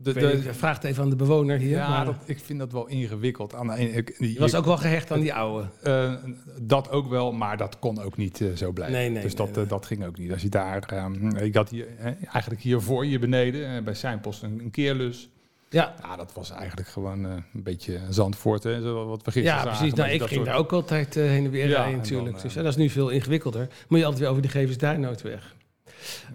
De, 0.03 0.09
Ik 0.09 0.15
weet 0.15 0.33
niet, 0.33 0.43
de, 0.43 0.49
ik 0.49 0.55
vraag 0.55 0.75
het 0.75 0.83
even 0.83 1.03
aan 1.03 1.09
de 1.09 1.15
bewoner 1.15 1.57
hier. 1.57 1.69
ja, 1.69 1.89
maar 1.89 2.05
dat, 2.05 2.15
ik 2.25 2.39
vind 2.39 2.59
dat 2.59 2.71
wel 2.71 2.87
ingewikkeld. 2.87 3.55
Aan 3.55 3.67
de 3.67 3.75
ene, 3.75 3.89
ik, 3.91 4.15
die- 4.17 4.33
je 4.33 4.39
was 4.39 4.55
ook 4.55 4.65
wel 4.65 4.77
gehecht 4.77 5.11
aan 5.11 5.19
die 5.19 5.33
oude. 5.33 5.67
Eh, 5.83 6.13
dat 6.61 6.89
ook 6.89 7.09
wel, 7.09 7.31
maar 7.31 7.57
dat 7.57 7.79
kon 7.79 8.01
ook 8.01 8.17
niet 8.17 8.41
eh, 8.41 8.47
zo 8.55 8.71
blijven. 8.71 8.97
Nee, 8.97 9.09
nee, 9.09 9.21
dus 9.23 9.35
nee, 9.35 9.47
dat, 9.47 9.63
eh, 9.63 9.69
dat 9.69 9.85
ging 9.85 10.05
ook 10.05 10.17
niet. 10.17 10.31
Als 10.31 10.41
je 10.41 10.49
daar, 10.49 10.83
ehm, 10.83 11.35
ik 11.35 11.55
had 11.55 11.69
hier, 11.69 11.85
eigenlijk 12.31 12.61
hiervoor, 12.61 13.03
hier 13.03 13.19
beneden, 13.19 13.75
eh, 13.75 13.83
bij 13.83 13.93
Seinpost 13.93 14.43
een, 14.43 14.59
een 14.59 14.71
keerlus. 14.71 15.29
Ja, 15.69 15.93
Ja, 16.01 16.15
dat 16.15 16.33
was 16.33 16.51
eigenlijk 16.51 16.87
gewoon 16.89 17.23
een 17.23 17.43
beetje 17.53 17.99
Zandvoort, 18.09 18.63
hè, 18.63 18.81
zo 18.81 19.05
wat 19.07 19.23
we 19.25 19.31
gisteren 19.31 19.57
ja 19.57 19.63
zagen. 19.63 19.77
precies. 19.77 19.93
Nou, 19.97 20.09
ik 20.09 20.19
ging 20.19 20.29
soort- 20.31 20.45
daar 20.45 20.55
ook 20.57 20.71
altijd 20.71 21.13
heen 21.15 21.45
en 21.45 21.51
weer 21.51 21.67
Ja, 21.67 21.75
rijden 21.75 21.91
en 21.91 21.97
natuurlijk. 21.97 22.25
dan, 22.25 22.35
eh, 22.37 22.41
dus 22.43 22.53
dat 22.53 22.65
is 22.65 22.75
nu 22.75 22.89
veel 22.89 23.09
ingewikkelder. 23.09 23.67
Moet 23.87 23.99
je 23.99 24.05
altijd 24.05 24.21
weer 24.21 24.29
over 24.31 24.41
de 24.41 24.47
Gevensduinnoodweg. 24.47 25.55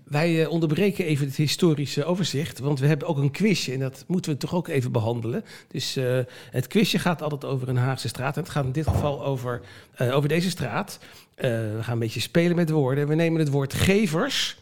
Wij 0.05 0.43
eh, 0.43 0.51
onderbreken 0.51 1.05
even 1.05 1.27
het 1.27 1.37
historische 1.37 2.05
overzicht, 2.05 2.59
want 2.59 2.81
we 2.81 2.87
hebben 2.87 3.09
ook 3.09 3.17
een 3.17 3.31
quizje 3.31 3.73
en 3.73 3.81
dat 3.81 4.05
moeten 4.07 4.33
we 4.33 4.39
toch 4.39 4.55
ook 4.55 4.69
even 4.69 4.93
behandelen. 4.93 5.45
Dus 5.69 5.97
eh, 5.97 6.19
het 6.51 6.67
quizje 6.67 6.99
gaat 6.99 7.23
altijd 7.23 7.45
over 7.45 7.69
een 7.69 7.77
Haagse 7.77 8.09
straat 8.09 8.37
en 8.37 8.43
het 8.43 8.51
gaat 8.51 8.65
in 8.65 8.73
dit 8.73 8.87
geval 8.87 9.25
over, 9.25 9.61
eh, 9.95 10.17
over 10.17 10.29
deze 10.29 10.51
straat. 10.51 10.99
We 11.37 11.79
gaan 11.81 11.93
een 11.93 11.99
beetje 11.99 12.21
spelen 12.21 12.57
met 12.57 12.71
woorden. 12.71 13.09
We 13.09 13.15
nemen 13.15 13.41
het 13.41 13.49
woord 13.49 13.75
gevers 13.75 14.57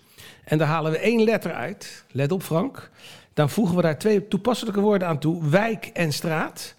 en 0.45 0.59
daar 0.59 0.69
halen 0.69 0.93
we 0.93 0.99
één 0.99 1.25
letter 1.25 1.53
uit. 1.53 2.05
Let 2.11 2.33
op 2.33 2.43
Frank. 2.43 2.91
Dan 3.35 3.51
voegen 3.51 3.77
we 3.77 3.83
daar 3.83 3.99
twee 3.99 4.29
toepasselijke 4.29 4.81
woorden 4.81 5.09
aan 5.09 5.19
toe, 5.19 5.49
wijk 5.49 5.91
en 5.93 6.13
straat. 6.13 6.75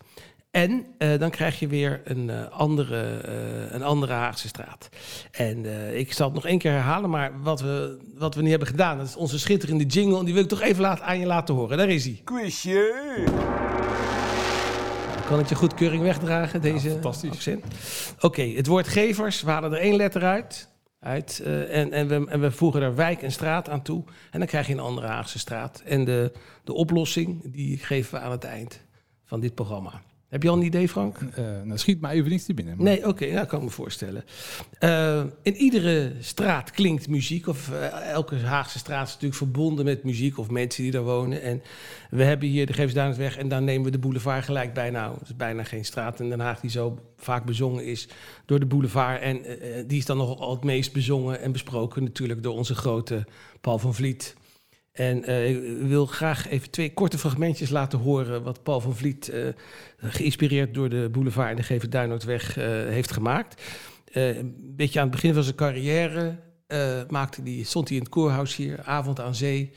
En 0.56 0.86
eh, 0.98 1.20
dan 1.20 1.30
krijg 1.30 1.60
je 1.60 1.68
weer 1.68 2.02
een, 2.04 2.30
eh, 2.30 2.50
andere, 2.52 3.20
eh, 3.20 3.74
een 3.74 3.84
andere 3.84 4.13
Haagse 4.13 4.48
straat. 4.48 4.89
En 5.32 5.65
ik 5.98 6.13
zal 6.13 6.26
het 6.26 6.36
nog 6.36 6.46
één 6.46 6.58
keer 6.58 6.72
herhalen, 6.72 7.10
maar 7.10 7.41
wat 7.41 7.62
we, 7.62 7.98
wat 8.18 8.36
we 8.36 8.41
nu 8.41 8.50
hebben 8.50 8.68
gedaan, 8.68 8.98
dat 8.98 9.08
is 9.08 9.15
onze 9.15 9.39
schitterende 9.39 9.86
jingle. 9.86 10.20
En 10.20 10.26
die 10.26 10.34
wil 10.34 10.44
ik 10.44 10.50
toch 10.50 10.62
even 10.62 10.82
laat, 10.82 11.02
aan 11.02 11.20
je 11.20 11.26
laten 11.26 11.56
horen. 11.56 11.78
Daar 11.78 11.89
is 11.89 12.06
hij. 12.06 12.22
Quizje! 12.24 13.24
Kan 15.28 15.38
het 15.38 15.50
je 15.50 15.56
goedkeuring 15.56 16.02
wegdragen, 16.02 16.62
deze 16.62 16.89
fantastisch. 16.89 17.32
accent? 17.32 17.63
Oké, 18.20 18.44
het 18.44 18.68
woord 18.68 18.88
gevers, 18.88 19.41
we 19.41 19.52
halen 19.52 19.72
er 19.72 19.80
één 19.80 19.96
letter 19.96 20.24
uit. 20.24 20.70
uit 21.00 21.39
en, 21.70 21.91
en, 21.91 22.08
we, 22.08 22.28
en 22.30 22.39
we 22.39 22.52
voegen 22.52 22.82
er 22.82 22.96
wijk 22.96 23.22
en 23.22 23.32
straat 23.32 23.70
aan 23.70 23.82
toe. 23.82 24.04
En 24.32 24.39
dan 24.39 24.48
krijg 24.48 24.68
je 24.68 24.74
een 24.74 24.80
andere 24.80 25.08
Haagse 25.08 25.39
straat. 25.39 25.82
En 25.86 26.06
de, 26.06 26.32
de 26.63 26.74
oplossing, 26.74 27.54
die 27.54 27.78
geven 27.78 28.20
we 28.20 28.26
aan 28.26 28.32
het 28.32 28.44
eind 28.44 28.82
van 29.26 29.39
dit 29.39 29.56
programma. 29.56 30.02
Heb 30.36 30.43
je 30.43 30.50
al 30.50 30.58
een 30.58 30.63
idee, 30.65 30.89
Frank? 30.89 31.17
Eh, 31.36 31.45
nou, 31.63 31.78
schiet 31.78 32.02
maar 32.02 32.12
even 32.12 32.30
niks 32.30 32.45
te 32.45 32.54
binnen. 32.54 32.76
maar- 32.76 32.86
Nee, 32.86 33.08
oké, 33.08 33.32
dat 33.32 33.48
kan 33.48 33.60
ik 33.60 33.65
me 33.65 33.71
voorstellen. 33.71 34.24
Eh, 34.80 35.24
in 35.41 35.56
iedere 35.56 36.12
straat 36.19 36.71
klinkt 36.71 37.08
muziek, 37.08 37.48
of 37.48 37.71
eh, 37.71 38.10
elke 38.12 38.36
Haagse 38.36 38.78
straat 38.80 39.04
is 39.08 39.13
natuurlijk 39.13 39.39
verbonden 39.39 39.86
met 39.86 40.04
muziek 40.04 40.38
of 40.38 40.50
mensen 40.50 40.84
die 40.84 40.91
daar 40.91 41.04
wonen. 41.04 41.41
En 41.41 41.62
we 42.10 42.24
hebben 42.24 42.48
hier 42.50 42.65
de 42.65 42.74
Geefsduinweg 42.74 43.38
en 43.38 43.48
daar 43.48 43.62
nemen 43.62 43.86
we 43.86 43.91
de 43.91 44.00
boulevard 44.00 44.45
gelijk 44.45 44.74
bij. 44.74 44.89
Nou, 44.89 45.15
er 45.15 45.21
is 45.24 45.36
bijna 45.36 45.63
geen 45.63 45.86
straat 45.86 46.19
in 46.19 46.30
Den 46.30 46.39
Haag 46.39 46.60
die 46.60 46.69
zo 46.69 47.00
vaak 47.17 47.45
bezongen 47.45 47.86
is 47.86 48.08
door 48.45 48.60
de 48.60 48.65
boulevard. 48.65 49.21
En 49.21 49.41
die 49.88 49.98
is 49.98 50.06
dan 50.06 50.17
nog 50.17 50.39
al 50.39 50.52
het 50.52 50.63
meest 50.63 50.93
bezongen 50.93 51.41
en 51.41 51.52
besproken 51.52 52.04
natuurlijk 52.04 52.43
door 52.43 52.56
onze 52.56 52.76
grote 52.76 53.26
Paul 53.62 53.78
van 53.78 53.95
Vliet. 53.95 54.36
En 54.95 55.23
eh, 55.23 55.49
ik 55.49 55.88
wil 55.88 56.05
graag 56.05 56.49
even 56.49 56.69
twee 56.69 56.93
korte 56.93 57.17
fragmentjes 57.17 57.69
laten 57.69 57.99
horen 57.99 58.43
wat 58.43 58.63
Paul 58.63 58.81
van 58.81 58.95
Vliet, 58.95 59.29
eh, 59.29 59.47
geïnspireerd 59.97 60.73
door 60.73 60.89
de 60.89 61.10
boulevard 61.12 61.49
en 61.49 61.55
de 61.55 61.63
Geven 61.63 61.89
Duinoordweg, 61.89 62.58
eh, 62.58 62.65
heeft 62.67 63.12
gemaakt. 63.12 63.62
Een 64.12 64.55
beetje 64.75 64.99
aan 64.99 65.05
het 65.05 65.15
begin 65.15 65.34
van 65.34 65.43
zijn 65.43 65.55
carrière 65.55 66.36
maakte 67.10 67.43
die, 67.43 67.65
stond 67.65 67.88
hij 67.88 67.97
in 67.97 68.03
het 68.03 68.12
koorhuis 68.12 68.55
hier, 68.55 68.84
avond 68.84 69.19
aan 69.19 69.36
zee. 69.36 69.71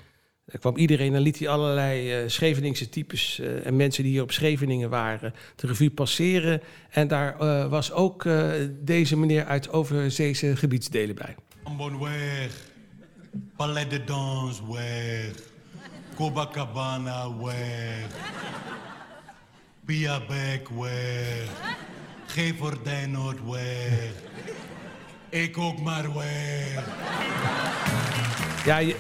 Er 0.45 0.59
kwam 0.59 0.77
iedereen 0.77 1.15
en 1.15 1.21
liet 1.21 1.39
hij 1.39 1.49
allerlei 1.49 2.29
Scheveningse 2.31 2.89
types 2.89 3.41
en 3.65 3.77
mensen 3.77 4.03
die 4.03 4.13
hier 4.13 4.23
op 4.23 4.33
Scheveningen 4.33 4.91
waren 4.91 5.35
de 5.57 5.67
revue 5.67 5.91
passeren. 5.91 6.61
En 6.91 7.09
daar 7.09 7.39
was 7.69 7.93
ook 7.93 8.27
deze 8.81 9.17
meneer 9.17 9.45
uit 9.45 9.71
overzeese 9.71 10.57
gebiedsdelen 10.57 11.15
bij. 11.15 11.35
Ambon 11.63 12.01
weg. 12.01 12.68
Palais 13.57 13.89
de 13.89 14.05
Dans 14.05 14.63
weg. 14.69 15.33
Copacabana 16.15 17.29
weg. 17.43 18.07
Pia 19.85 20.21
Beck 20.29 20.69
weg. 20.69 21.49
Geverdijn 22.27 23.11
Noord 23.11 23.39
weg. 23.45 24.13
Ik 25.29 25.59
ook 25.59 25.81
maar 25.81 26.15
weg. 26.15 26.85
Ja, 28.65 28.81
eh, 28.81 28.91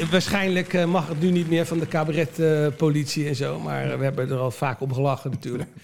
eh, 0.00 0.08
waarschijnlijk 0.10 0.74
eh, 0.74 0.84
mag 0.84 1.08
het 1.08 1.20
nu 1.20 1.30
niet 1.30 1.48
meer 1.48 1.66
van 1.66 1.78
de 1.78 1.88
cabaretpolitie 1.88 3.28
en 3.28 3.36
zo. 3.36 3.58
Maar 3.60 3.90
eh, 3.90 3.98
we 3.98 4.04
hebben 4.04 4.30
er 4.30 4.38
al 4.38 4.50
vaak 4.50 4.80
om 4.80 4.92
gelachen 4.92 5.30
natuurlijk. 5.30 5.70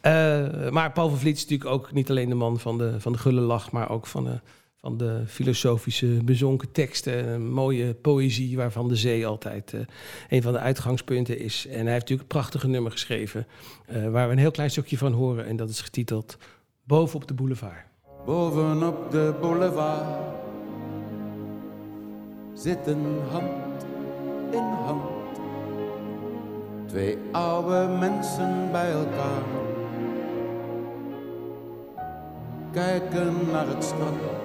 Eh, 0.00 0.70
maar 0.70 0.92
Paul 0.92 1.08
van 1.08 1.18
Vliet 1.18 1.36
is 1.36 1.42
natuurlijk 1.42 1.70
ook 1.70 1.92
niet 1.92 2.10
alleen 2.10 2.28
de 2.28 2.34
man 2.34 2.58
van 2.58 2.78
de, 2.78 3.00
van 3.00 3.12
de 3.12 3.18
gulle 3.18 3.40
lach... 3.40 3.70
maar 3.72 3.90
ook 3.90 4.06
van 4.06 4.24
de, 4.24 4.40
van 4.84 4.96
de 4.96 5.22
filosofische 5.26 6.06
bezonken 6.24 6.72
teksten. 6.72 7.46
Mooie 7.50 7.94
poëzie 7.94 8.56
waarvan 8.56 8.88
de 8.88 8.96
zee 8.96 9.26
altijd 9.26 9.72
eh, 9.72 9.80
een 10.28 10.42
van 10.42 10.52
de 10.52 10.58
uitgangspunten 10.58 11.38
is. 11.38 11.66
En 11.66 11.72
hij 11.72 11.92
heeft 11.92 12.00
natuurlijk 12.00 12.20
een 12.20 12.38
prachtige 12.38 12.68
nummer 12.68 12.92
geschreven... 12.92 13.46
eh, 13.86 14.10
waar 14.10 14.26
we 14.26 14.32
een 14.32 14.38
heel 14.38 14.50
klein 14.50 14.70
stukje 14.70 14.98
van 14.98 15.12
horen. 15.12 15.46
En 15.46 15.56
dat 15.56 15.68
is 15.68 15.80
getiteld 15.80 16.36
Bovenop 16.86 17.28
de 17.28 17.34
boulevard. 17.34 17.84
Bovenop 18.26 19.10
de 19.10 19.34
boulevard 19.40 20.22
zitten 22.54 22.98
hand 23.30 23.84
in 24.50 24.58
hand. 24.62 25.02
Twee 26.86 27.18
oude 27.32 27.96
mensen 27.98 28.68
bij 28.72 28.90
elkaar. 28.90 29.42
Kijken 32.72 33.32
naar 33.52 33.68
het 33.68 33.84
strand. 33.84 34.43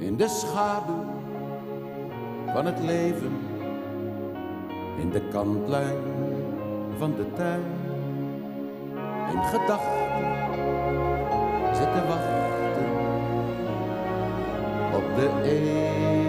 In 0.00 0.16
de 0.16 0.28
schaduw 0.28 1.04
van 2.52 2.66
het 2.66 2.80
leven. 2.80 3.32
In 5.00 5.10
de 5.10 5.28
kantlijn 5.30 6.02
van 6.98 7.14
de 7.16 7.26
tuin. 7.36 7.62
In 9.32 9.42
gedachten 9.42 10.08
zitten 11.76 12.06
wachten 12.06 12.48
op 14.94 15.16
de 15.16 15.28
eeuwigheid. 15.44 16.28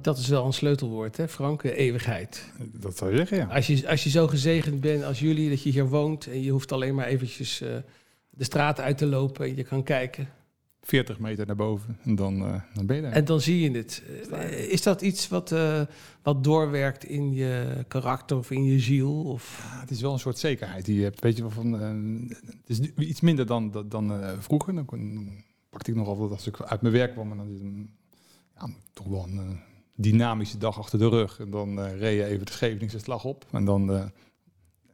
Dat 0.00 0.18
is 0.18 0.28
wel 0.28 0.44
een 0.44 0.52
sleutelwoord, 0.52 1.16
hè 1.16 1.28
Frank? 1.28 1.62
Eeuwigheid. 1.62 2.52
Dat 2.58 2.96
zou 2.96 3.10
je 3.10 3.16
zeggen, 3.16 3.36
ja. 3.36 3.46
Als 3.46 3.66
je, 3.66 3.88
als 3.88 4.04
je 4.04 4.10
zo 4.10 4.26
gezegend 4.26 4.80
bent 4.80 5.04
als 5.04 5.20
jullie, 5.20 5.48
dat 5.48 5.62
je 5.62 5.70
hier 5.70 5.88
woont 5.88 6.26
en 6.26 6.42
je 6.42 6.50
hoeft 6.50 6.72
alleen 6.72 6.94
maar 6.94 7.06
eventjes 7.06 7.60
eh, 7.60 7.68
de 8.30 8.44
straat 8.44 8.80
uit 8.80 8.98
te 8.98 9.06
lopen 9.06 9.46
en 9.46 9.56
je 9.56 9.64
kan 9.64 9.82
kijken. 9.82 10.28
40 10.88 11.18
meter 11.18 11.46
naar 11.46 11.56
boven 11.56 11.98
en 12.04 12.14
dan, 12.14 12.44
eh, 12.46 12.60
dan 12.74 12.86
ben 12.86 12.96
je 12.96 13.02
daar. 13.02 13.12
En 13.12 13.24
dan 13.24 13.40
zie 13.40 13.60
je 13.60 13.70
het. 13.78 14.02
Eh, 14.32 14.72
is 14.72 14.82
dat 14.82 15.02
iets 15.02 15.28
wat, 15.28 15.52
eh, 15.52 15.80
wat 16.22 16.44
doorwerkt 16.44 17.04
in 17.04 17.32
je 17.32 17.84
karakter 17.88 18.36
of 18.36 18.50
in 18.50 18.64
je 18.64 18.78
ziel? 18.80 19.22
Of... 19.24 19.68
Ja, 19.72 19.80
het 19.80 19.90
is 19.90 20.00
wel 20.00 20.12
een 20.12 20.18
soort 20.18 20.38
zekerheid 20.38 20.84
die 20.84 20.96
je 20.96 21.02
hebt. 21.02 21.20
Weet 21.20 21.36
je 21.36 21.42
wel 21.42 21.50
van. 21.50 21.80
eh, 21.80 22.46
het 22.66 22.78
is 22.80 22.80
iets 23.08 23.20
minder 23.20 23.46
dan, 23.46 23.84
dan, 23.88 24.12
eh, 24.22 24.32
vroeger. 24.38 24.74
Dan 24.74 24.84
kon- 24.84 25.44
pakte 25.70 25.90
ik 25.90 25.96
nog 25.96 26.06
altijd 26.08 26.30
als 26.30 26.46
ik 26.46 26.60
uit 26.60 26.80
mijn 26.82 26.94
werk 26.94 27.12
kwam. 27.12 27.30
En 27.30 27.36
dan 27.36 27.48
is 27.48 27.60
een, 27.60 27.90
ja, 28.54 28.68
toch 28.92 29.06
wel 29.06 29.24
een 29.28 29.60
dynamische 29.94 30.58
dag 30.58 30.78
achter 30.78 30.98
de 30.98 31.08
rug. 31.08 31.38
En 31.40 31.50
dan 31.50 31.80
eh 31.80 31.98
reed 31.98 32.16
je 32.18 32.24
even 32.24 32.46
de 32.46 32.52
Scheveningse 32.52 32.98
slag 32.98 33.24
op. 33.24 33.46
En 33.52 33.64
dan 33.64 33.92
eh, 33.92 34.04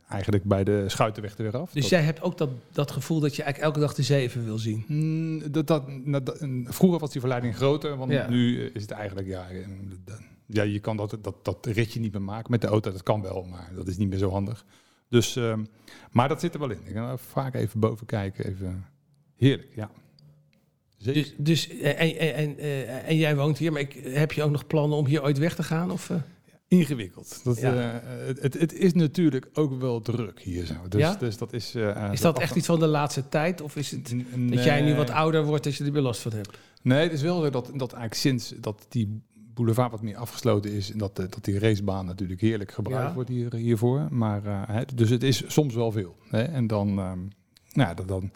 eigenlijk 0.09 0.45
bij 0.45 0.65
de 0.65 0.85
Schuitenweg 0.87 1.37
er 1.37 1.43
weer 1.43 1.57
af. 1.57 1.73
Dus 1.73 1.81
Dat- 1.83 1.91
jij 1.91 2.03
hebt 2.03 2.23
ook 2.23 2.39
dat, 2.39 2.51
dat 2.73 2.91
gevoel 2.91 3.21
dat 3.21 3.37
je 3.37 3.43
eigenlijk 3.43 3.73
elke 3.75 3.87
dag 3.87 3.97
de 3.97 4.03
zee 4.03 4.23
even 4.23 4.45
wil 4.45 4.59
zien. 4.59 4.85
Mm, 4.89 5.53
dat, 5.53 5.67
dat, 5.67 5.89
nou, 6.05 6.23
dat- 6.23 6.47
vroeger 6.65 6.99
was 7.01 7.11
die 7.11 7.21
verleiding 7.21 7.57
groter, 7.57 7.97
want 7.97 8.13
Ja. 8.13 8.29
nu 8.29 8.59
eh, 8.67 8.71
is 8.75 8.83
het 8.83 8.91
eigenlijk, 8.91 9.27
ja, 9.29 9.49
eh, 9.49 9.67
ja 10.47 10.63
je 10.63 10.79
kan 10.81 10.97
dat, 10.97 11.19
dat, 11.21 11.35
dat 11.45 11.67
ritje 11.67 12.01
niet 12.01 12.13
meer 12.13 12.23
maken 12.23 12.51
met 12.51 12.61
de 12.61 12.67
auto. 12.67 12.93
Dat 12.93 13.03
kan 13.03 13.23
wel, 13.23 13.47
maar 13.51 13.71
dat 13.75 13.89
is 13.89 13.97
niet 13.97 14.09
meer 14.09 14.19
zo 14.19 14.31
handig. 14.31 14.65
Dus, 15.09 15.37
ehm, 15.37 15.65
maar 16.11 16.29
dat 16.29 16.41
zit 16.41 16.55
er 16.55 16.61
wel 16.61 16.71
in. 16.71 16.79
Ik 16.85 16.95
ga 16.95 17.17
vaak 17.17 17.55
even 17.55 17.81
boven 17.81 18.07
kijken, 18.07 18.47
even 18.47 18.87
heerlijk, 19.37 19.73
ja. 19.75 19.91
Zeker. 20.97 21.23
Dus, 21.23 21.35
dus, 21.39 21.69
eh, 21.79 22.01
en, 22.01 22.19
en, 22.35 22.59
en, 22.59 23.05
en 23.05 23.17
jij 23.17 23.37
woont 23.37 23.59
hier, 23.59 23.73
maar 23.73 23.81
ik, 23.81 23.95
heb 24.05 24.33
je 24.33 24.43
ook 24.43 24.51
nog 24.51 24.67
plannen 24.67 24.99
om 24.99 25.07
hier 25.07 25.23
ooit 25.23 25.39
weg 25.39 25.55
te 25.55 25.63
gaan? 25.63 25.91
Of? 25.91 26.11
Ingewikkeld. 26.79 27.41
Dat, 27.45 27.61
Ja. 27.61 28.01
eh, 28.01 28.27
het, 28.41 28.61
het, 28.61 28.73
is 28.73 28.93
natuurlijk 28.93 29.49
ook 29.53 29.81
wel 29.81 30.01
druk 30.01 30.41
hier 30.41 30.67
zo. 30.67 30.75
Dus, 30.89 31.01
Ja? 31.01 31.15
dus 31.15 31.37
dat 31.39 31.53
is... 31.53 31.75
eh, 31.75 32.09
is 32.13 32.21
dat 32.21 32.39
echt 32.39 32.57
iets 32.57 32.67
van 32.67 32.79
de 32.79 32.87
laatste 32.87 33.29
tijd? 33.29 33.61
Of 33.61 33.77
is 33.77 33.91
het 33.91 34.15
dat 34.37 34.65
jij 34.65 34.83
nu 34.83 34.95
wat 34.95 35.11
ouder 35.11 35.45
wordt 35.45 35.65
dat 35.65 35.75
je 35.75 35.85
er 35.85 35.93
weer 35.93 36.03
last 36.03 36.21
van 36.21 36.33
hebt? 36.33 36.59
Nee, 36.83 37.03
het 37.03 37.13
is 37.13 37.23
wel 37.23 37.41
zo 37.43 37.51
dat, 37.51 37.65
dat 37.67 37.93
eigenlijk 37.93 38.15
sinds 38.15 38.55
dat 38.61 38.87
die 38.89 39.23
boulevard 39.55 39.91
wat 39.91 40.03
meer 40.03 40.17
afgesloten 40.17 40.73
is... 40.73 40.93
en 40.93 40.99
dat, 40.99 41.19
eh, 41.19 41.25
dat 41.31 41.45
die 41.45 41.59
racebaan 41.59 42.07
natuurlijk 42.07 42.41
heerlijk 42.41 42.73
gebruikt 42.73 43.09
Ja. 43.09 43.15
wordt 43.15 43.29
hier, 43.29 43.55
hiervoor. 43.55 44.07
Maar, 44.11 44.85
dus 44.95 45.11
het 45.11 45.23
is 45.23 45.43
soms 45.47 45.75
wel 45.75 45.93
veel. 45.93 46.17
Hè? 46.29 46.43
En 46.43 46.67
dan, 46.67 46.99
ehm, 46.99 47.19
nou, 47.73 47.95
dan, 47.95 48.07
dan, 48.07 48.31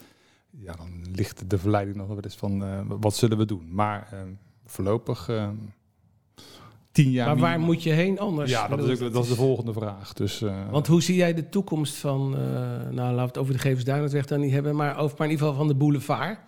ja, 0.51 0.73
dan 0.73 1.05
ligt 1.15 1.51
de 1.51 1.59
verleiding 1.59 1.97
nog 1.97 2.07
wel 2.09 2.21
eens 2.21 2.37
van... 2.37 2.87
wat 3.01 3.17
zullen 3.17 3.39
we 3.39 3.45
doen? 3.45 3.75
Maar 3.75 4.09
ehm, 4.13 4.29
voorlopig 4.65 5.29
ehm, 5.29 5.55
tien 7.03 7.11
jaar... 7.11 7.27
maar 7.27 7.37
waar 7.37 7.51
minimaal. 7.51 7.75
moet 7.75 7.83
je 7.83 7.91
heen 7.91 8.19
anders? 8.19 8.51
Ja, 8.51 8.69
dat 8.69 8.89
is, 8.89 9.03
ook, 9.03 9.13
dat 9.13 9.23
is 9.23 9.29
de 9.29 9.37
volgende 9.37 9.73
vraag. 9.73 10.13
Dus, 10.13 10.43
eh, 10.43 10.53
Want 10.71 10.87
hoe 10.87 11.03
zie 11.03 11.17
jij 11.17 11.35
de 11.35 11.49
toekomst 11.49 11.95
van, 11.95 12.37
eh, 12.37 12.41
nou 12.91 12.95
laten 12.95 13.15
we 13.15 13.21
het 13.21 13.39
over 13.39 13.53
de 13.53 13.59
Gevensduinweg 13.59 14.27
dan 14.27 14.41
niet 14.41 14.53
hebben, 14.53 14.77
maar, 14.77 14.99
over, 14.99 15.17
maar 15.19 15.27
in 15.27 15.33
ieder 15.33 15.47
geval 15.47 15.61
van 15.61 15.69
de 15.69 15.79
boulevard? 15.79 16.39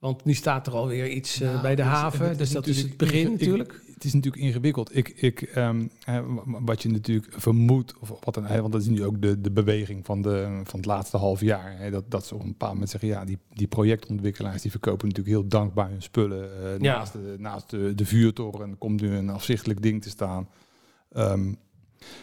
Want 0.00 0.24
nu 0.24 0.34
staat 0.34 0.66
er 0.66 0.72
alweer 0.72 1.08
iets 1.08 1.40
eh, 1.40 1.48
Nou, 1.48 1.62
bij 1.62 1.74
de 1.74 1.82
haven, 1.82 2.28
het 2.28 2.38
dus 2.38 2.50
dat 2.50 2.66
is 2.66 2.82
het 2.82 2.96
begin 2.96 3.26
ik- 3.26 3.30
natuurlijk. 3.40 3.82
Het 3.94 4.04
is 4.04 4.12
natuurlijk 4.14 4.42
ingewikkeld. 4.42 4.96
Ik, 4.96 5.08
ik, 5.08 5.50
wa- 5.54 6.24
wat 6.44 6.82
je 6.82 6.88
natuurlijk 6.88 7.32
vermoedt, 7.36 7.94
of 7.98 8.12
wat 8.24 8.34
dan, 8.34 8.46
want 8.60 8.72
dat 8.72 8.80
is 8.80 8.86
nu 8.88 9.04
ook 9.04 9.22
de, 9.22 9.40
de 9.40 9.50
beweging 9.50 10.04
van, 10.06 10.22
de, 10.22 10.60
van 10.64 10.78
het 10.78 10.86
laatste 10.88 11.16
half 11.16 11.40
jaar. 11.40 11.78
Hè, 11.78 11.90
dat, 11.90 12.10
dat 12.10 12.26
ze 12.26 12.34
op 12.34 12.40
een 12.42 12.48
bepaald 12.48 12.72
moment 12.72 12.90
zeggen, 12.90 13.08
ja, 13.08 13.24
die, 13.24 13.38
die 13.52 13.66
projectontwikkelaars 13.66 14.62
die 14.62 14.70
verkopen 14.70 15.08
natuurlijk 15.08 15.36
heel 15.36 15.48
dankbaar 15.48 15.90
hun 15.90 16.02
spullen. 16.02 16.62
eh, 16.64 16.78
Ja. 16.78 16.96
Naast, 16.98 17.12
de, 17.12 17.34
naast 17.38 17.70
de, 17.70 17.94
de 17.94 18.04
vuurtoren 18.06 18.78
komt 18.78 19.00
nu 19.00 19.14
een 19.16 19.28
afzichtelijk 19.30 19.82
ding 19.82 20.02
te 20.02 20.08
staan. 20.08 20.48
Ehm, 21.12 21.52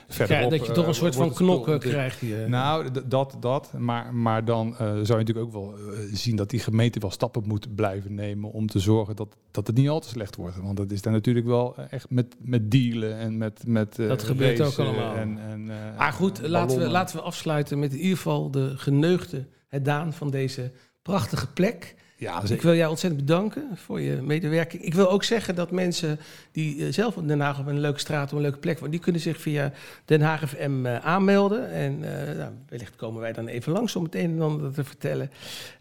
verderop, 0.07 0.43
Ja, 0.43 0.49
dat 0.49 0.61
je 0.61 0.67
eh, 0.67 0.73
toch 0.73 0.87
een 0.87 0.93
soort 0.93 1.15
van 1.15 1.33
knokken 1.33 1.73
ontwikkeld. 1.73 1.93
krijgt 1.93 2.19
hier. 2.19 2.49
Nou, 2.49 2.87
dat, 3.05 3.35
dat. 3.39 3.73
Maar, 3.77 4.13
maar 4.13 4.45
dan 4.45 4.71
eh, 4.71 4.77
zou 4.77 4.93
je 5.19 5.25
natuurlijk 5.25 5.45
ook 5.45 5.51
wel 5.51 5.73
eh, 5.73 5.99
zien 6.13 6.35
dat 6.35 6.49
die 6.49 6.59
gemeente 6.59 6.99
wel 6.99 7.11
stappen 7.11 7.43
moet 7.45 7.75
blijven 7.75 8.13
nemen 8.15 8.51
om 8.51 8.67
te 8.67 8.79
zorgen 8.79 9.15
dat, 9.15 9.35
dat 9.57 9.67
het 9.67 9.75
niet 9.75 9.89
al 9.89 9.99
te 9.99 10.07
slecht 10.07 10.35
wordt. 10.35 10.57
Want 10.57 10.77
dat 10.77 10.91
is 10.91 11.01
daar 11.01 11.13
natuurlijk 11.13 11.45
wel 11.45 11.75
eh, 11.77 11.85
echt 11.89 12.09
met, 12.09 12.35
met 12.39 12.71
dealen 12.71 13.17
en 13.17 13.37
met, 13.37 13.63
met 13.65 13.99
eh, 13.99 14.07
Dat 14.07 14.23
gebeurt 14.23 14.61
ook 14.61 14.77
allemaal. 14.77 15.15
En, 15.15 15.39
en, 15.39 15.69
eh, 15.69 15.97
maar 15.97 16.13
goed, 16.13 16.47
laten 16.47 16.79
we, 16.79 16.87
laten 16.87 17.15
we 17.15 17.21
afsluiten 17.21 17.79
met 17.79 17.93
in 17.93 17.99
ieder 17.99 18.15
geval 18.17 18.51
de 18.51 18.77
geneugde, 18.77 19.47
het 19.67 19.85
daan 19.85 20.13
van 20.13 20.29
deze 20.29 20.71
prachtige 21.01 21.47
plek. 21.53 21.95
Ja, 22.19 22.41
Ik 22.41 22.47
zeker. 22.47 22.65
wil 22.65 22.75
jou 22.75 22.89
ontzettend 22.89 23.25
bedanken 23.25 23.63
voor 23.75 24.01
je 24.01 24.21
medewerking. 24.21 24.83
Ik 24.83 24.93
wil 24.93 25.09
ook 25.09 25.23
zeggen 25.23 25.55
dat 25.55 25.71
mensen 25.71 26.19
die 26.51 26.85
eh, 26.85 26.93
zelf 26.93 27.15
in 27.15 27.27
Den 27.27 27.39
Haag 27.39 27.59
op 27.59 27.67
een 27.67 27.79
leuke 27.79 27.99
straat 27.99 28.25
of 28.31 28.31
een 28.31 28.41
leuke 28.41 28.57
plek 28.57 28.75
wonen, 28.75 28.91
die 28.91 28.99
kunnen 28.99 29.21
zich 29.21 29.41
via 29.41 29.71
Den 30.05 30.21
Haag 30.21 30.49
FM 30.49 30.85
eh, 30.85 30.97
aanmelden. 31.05 31.71
En 31.71 32.03
eh, 32.29 32.37
nou, 32.37 32.51
wellicht 32.69 32.95
komen 32.95 33.21
wij 33.21 33.33
dan 33.33 33.47
even 33.47 33.71
langs 33.71 33.95
om 33.95 34.03
het 34.03 34.15
een 34.15 34.31
en 34.31 34.41
ander 34.41 34.73
te 34.73 34.83
vertellen. 34.83 35.31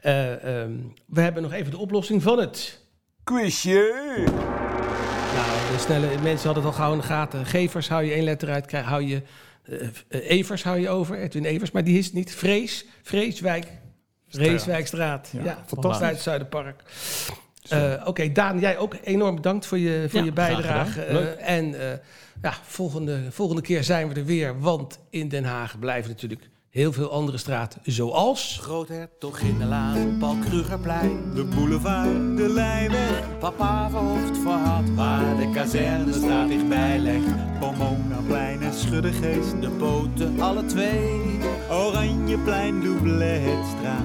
Eh, 0.00 0.60
ehm, 0.62 0.72
we 1.06 1.20
hebben 1.20 1.42
nog 1.42 1.52
even 1.52 1.70
de 1.70 1.78
oplossing 1.78 2.22
van 2.22 2.38
het. 2.38 2.80
Quizje! 3.24 4.24
Nou, 5.34 5.72
de 5.72 5.78
snelle 5.78 6.08
mensen 6.22 6.46
hadden 6.46 6.64
het 6.64 6.72
al 6.72 6.78
gauw 6.78 6.92
in 6.92 6.98
de 6.98 7.04
gaten. 7.04 7.46
Gevers 7.46 7.88
hou 7.88 8.04
je 8.04 8.12
één 8.12 8.24
letter 8.24 8.50
uit, 8.50 8.66
krijg, 8.66 8.84
hou 8.86 9.02
je. 9.02 9.22
Evers 10.08 10.62
hou 10.62 10.78
je 10.80 10.88
over, 10.88 11.18
Edwin 11.18 11.44
Evers, 11.44 11.70
maar 11.70 11.84
die 11.84 11.98
is 11.98 12.04
het 12.04 12.14
niet. 12.14 12.34
Vrees, 12.34 12.86
Vreeswijk, 13.02 13.66
Vreeswijkstraat. 14.36 15.28
Ja, 15.32 15.44
Ja, 15.44 15.58
fantastisch. 15.66 16.00
Bij 16.00 16.10
het 16.10 16.20
Zuiderpark. 16.20 16.82
Eh, 17.68 18.02
Oké, 18.04 18.32
Daan, 18.32 18.58
jij 18.58 18.78
ook 18.78 18.96
enorm 19.02 19.34
bedankt 19.34 19.66
voor 19.66 19.78
je, 19.78 20.06
voor 20.08 20.18
Ja, 20.18 20.24
je 20.24 20.32
bijdrage. 20.32 21.02
Eh, 21.02 21.56
en 21.56 21.80
eh, 21.80 21.98
ja, 22.42 22.52
volgende, 22.62 23.20
volgende 23.30 23.62
keer 23.62 23.84
zijn 23.84 24.08
we 24.08 24.14
er 24.14 24.24
weer, 24.24 24.60
want 24.60 24.98
in 25.10 25.28
Den 25.28 25.44
Haag 25.44 25.78
blijven 25.78 26.10
natuurlijk 26.10 26.48
heel 26.76 26.92
veel 26.92 27.10
andere 27.10 27.38
straten, 27.38 27.80
zoals... 27.84 28.58
Groothertoginnelaan, 28.62 30.16
Paul 30.18 30.36
Krugerplein. 30.48 31.34
De 31.34 31.44
boulevard, 31.44 32.36
de 32.36 32.48
Lijnweg, 32.48 33.38
Papa 33.38 33.90
verhoofd 33.90 34.38
verhad, 34.38 34.88
waar 34.94 35.36
de 35.36 35.50
kazerne 35.54 36.12
staat 36.12 36.48
dichtbij 36.48 36.98
legt. 36.98 37.58
Pomonaplein 37.60 38.62
en 38.62 38.74
Schuddegeest. 38.74 39.60
De 39.60 39.68
poten, 39.68 40.40
alle 40.40 40.66
twee. 40.66 41.38
Oranjeplein, 41.70 42.80
Doubletstraat. 42.80 44.04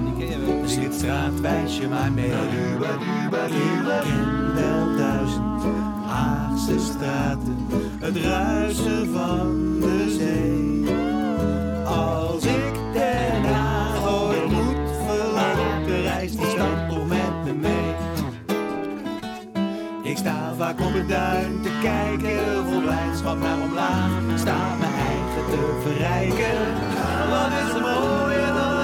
Zing 0.65 0.83
het 0.83 0.93
straatwijsje 0.93 1.87
maar 1.87 2.11
mee. 2.11 2.25
Ik 2.25 2.31
ken 2.31 3.83
wel 4.53 4.95
duizend 4.97 5.63
Haagse 6.05 6.79
straten, 6.79 7.67
het 7.99 8.17
ruisen 8.17 9.13
van 9.13 9.79
de 9.79 10.15
zee. 10.17 11.10
Als 11.91 12.43
ik 12.43 12.73
Den 12.93 13.43
Haag 13.43 14.07
ooit 14.07 14.51
moet 14.51 14.89
verlaten, 15.05 16.01
reist 16.01 16.37
die 16.37 16.49
stad 16.49 16.89
toch 16.89 17.07
met 17.07 17.43
me 17.45 17.53
mee. 17.53 17.95
Ik 20.03 20.17
sta 20.17 20.53
vaak 20.57 20.79
op 20.79 20.93
het 20.93 21.09
duin 21.09 21.61
te 21.61 21.69
kijken, 21.81 22.65
vol 22.69 22.81
blijdschap 22.81 23.39
naar 23.39 23.61
omlaag. 23.61 24.09
Sta 24.35 24.75
mijn 24.79 24.93
eigen 24.93 25.45
te 25.49 25.79
verrijken, 25.83 26.57
wat 27.29 27.51
is 27.61 27.73
er 27.75 27.81
mooier 27.81 28.53
dan? 28.53 28.79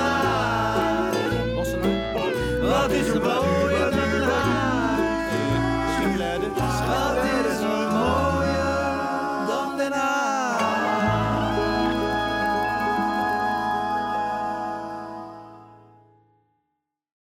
Wat 2.69 2.91
is 2.91 3.07
er 3.07 3.21
mooier 3.21 3.56